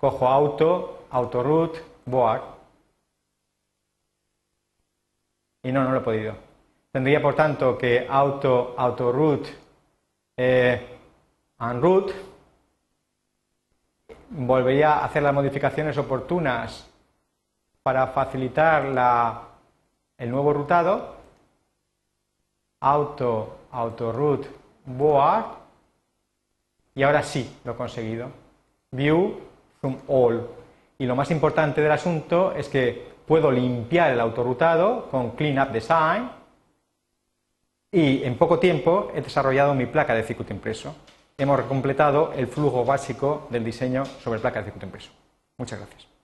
Cojo 0.00 0.26
auto, 0.26 1.06
autoroot, 1.10 1.76
board. 2.06 2.42
Y 5.64 5.70
no, 5.70 5.84
no 5.84 5.92
lo 5.92 5.98
he 5.98 6.02
podido. 6.02 6.34
Tendría 6.92 7.20
por 7.20 7.34
tanto 7.34 7.76
que 7.76 8.06
auto, 8.08 8.74
autoroot, 8.78 9.46
eh, 10.38 10.98
volvería 14.30 14.94
a 14.94 15.04
hacer 15.04 15.22
las 15.22 15.34
modificaciones 15.34 15.96
oportunas 15.96 16.88
para 17.82 18.06
facilitar 18.08 18.84
el 20.18 20.30
nuevo 20.30 20.52
rutado. 20.52 21.16
Auto, 22.80 23.58
auto 23.72 24.12
root, 24.12 24.46
board. 24.84 25.44
Y 26.94 27.02
ahora 27.02 27.22
sí, 27.22 27.58
lo 27.64 27.72
he 27.72 27.76
conseguido. 27.76 28.28
View, 28.90 29.40
zoom 29.80 29.98
all. 30.08 30.46
Y 30.98 31.06
lo 31.06 31.14
más 31.14 31.30
importante 31.30 31.80
del 31.80 31.92
asunto 31.92 32.52
es 32.52 32.68
que 32.68 33.08
puedo 33.26 33.50
limpiar 33.50 34.10
el 34.10 34.20
autorrutado 34.20 35.08
con 35.10 35.32
Clean 35.32 35.58
Up 35.60 35.72
Design. 35.72 36.30
y 37.90 38.22
en 38.22 38.36
poco 38.36 38.58
tiempo 38.58 39.10
he 39.14 39.22
desarrollado 39.22 39.74
mi 39.74 39.86
placa 39.86 40.14
de 40.14 40.22
circuito 40.22 40.52
impreso. 40.52 40.94
Hemos 41.40 41.60
completado 41.62 42.32
el 42.32 42.48
flujo 42.48 42.84
básico 42.84 43.46
del 43.48 43.62
diseño 43.62 44.04
sobre 44.04 44.40
placa 44.40 44.58
de 44.58 44.64
circuito 44.64 44.86
impreso. 44.86 45.10
Muchas 45.56 45.78
gracias. 45.78 46.17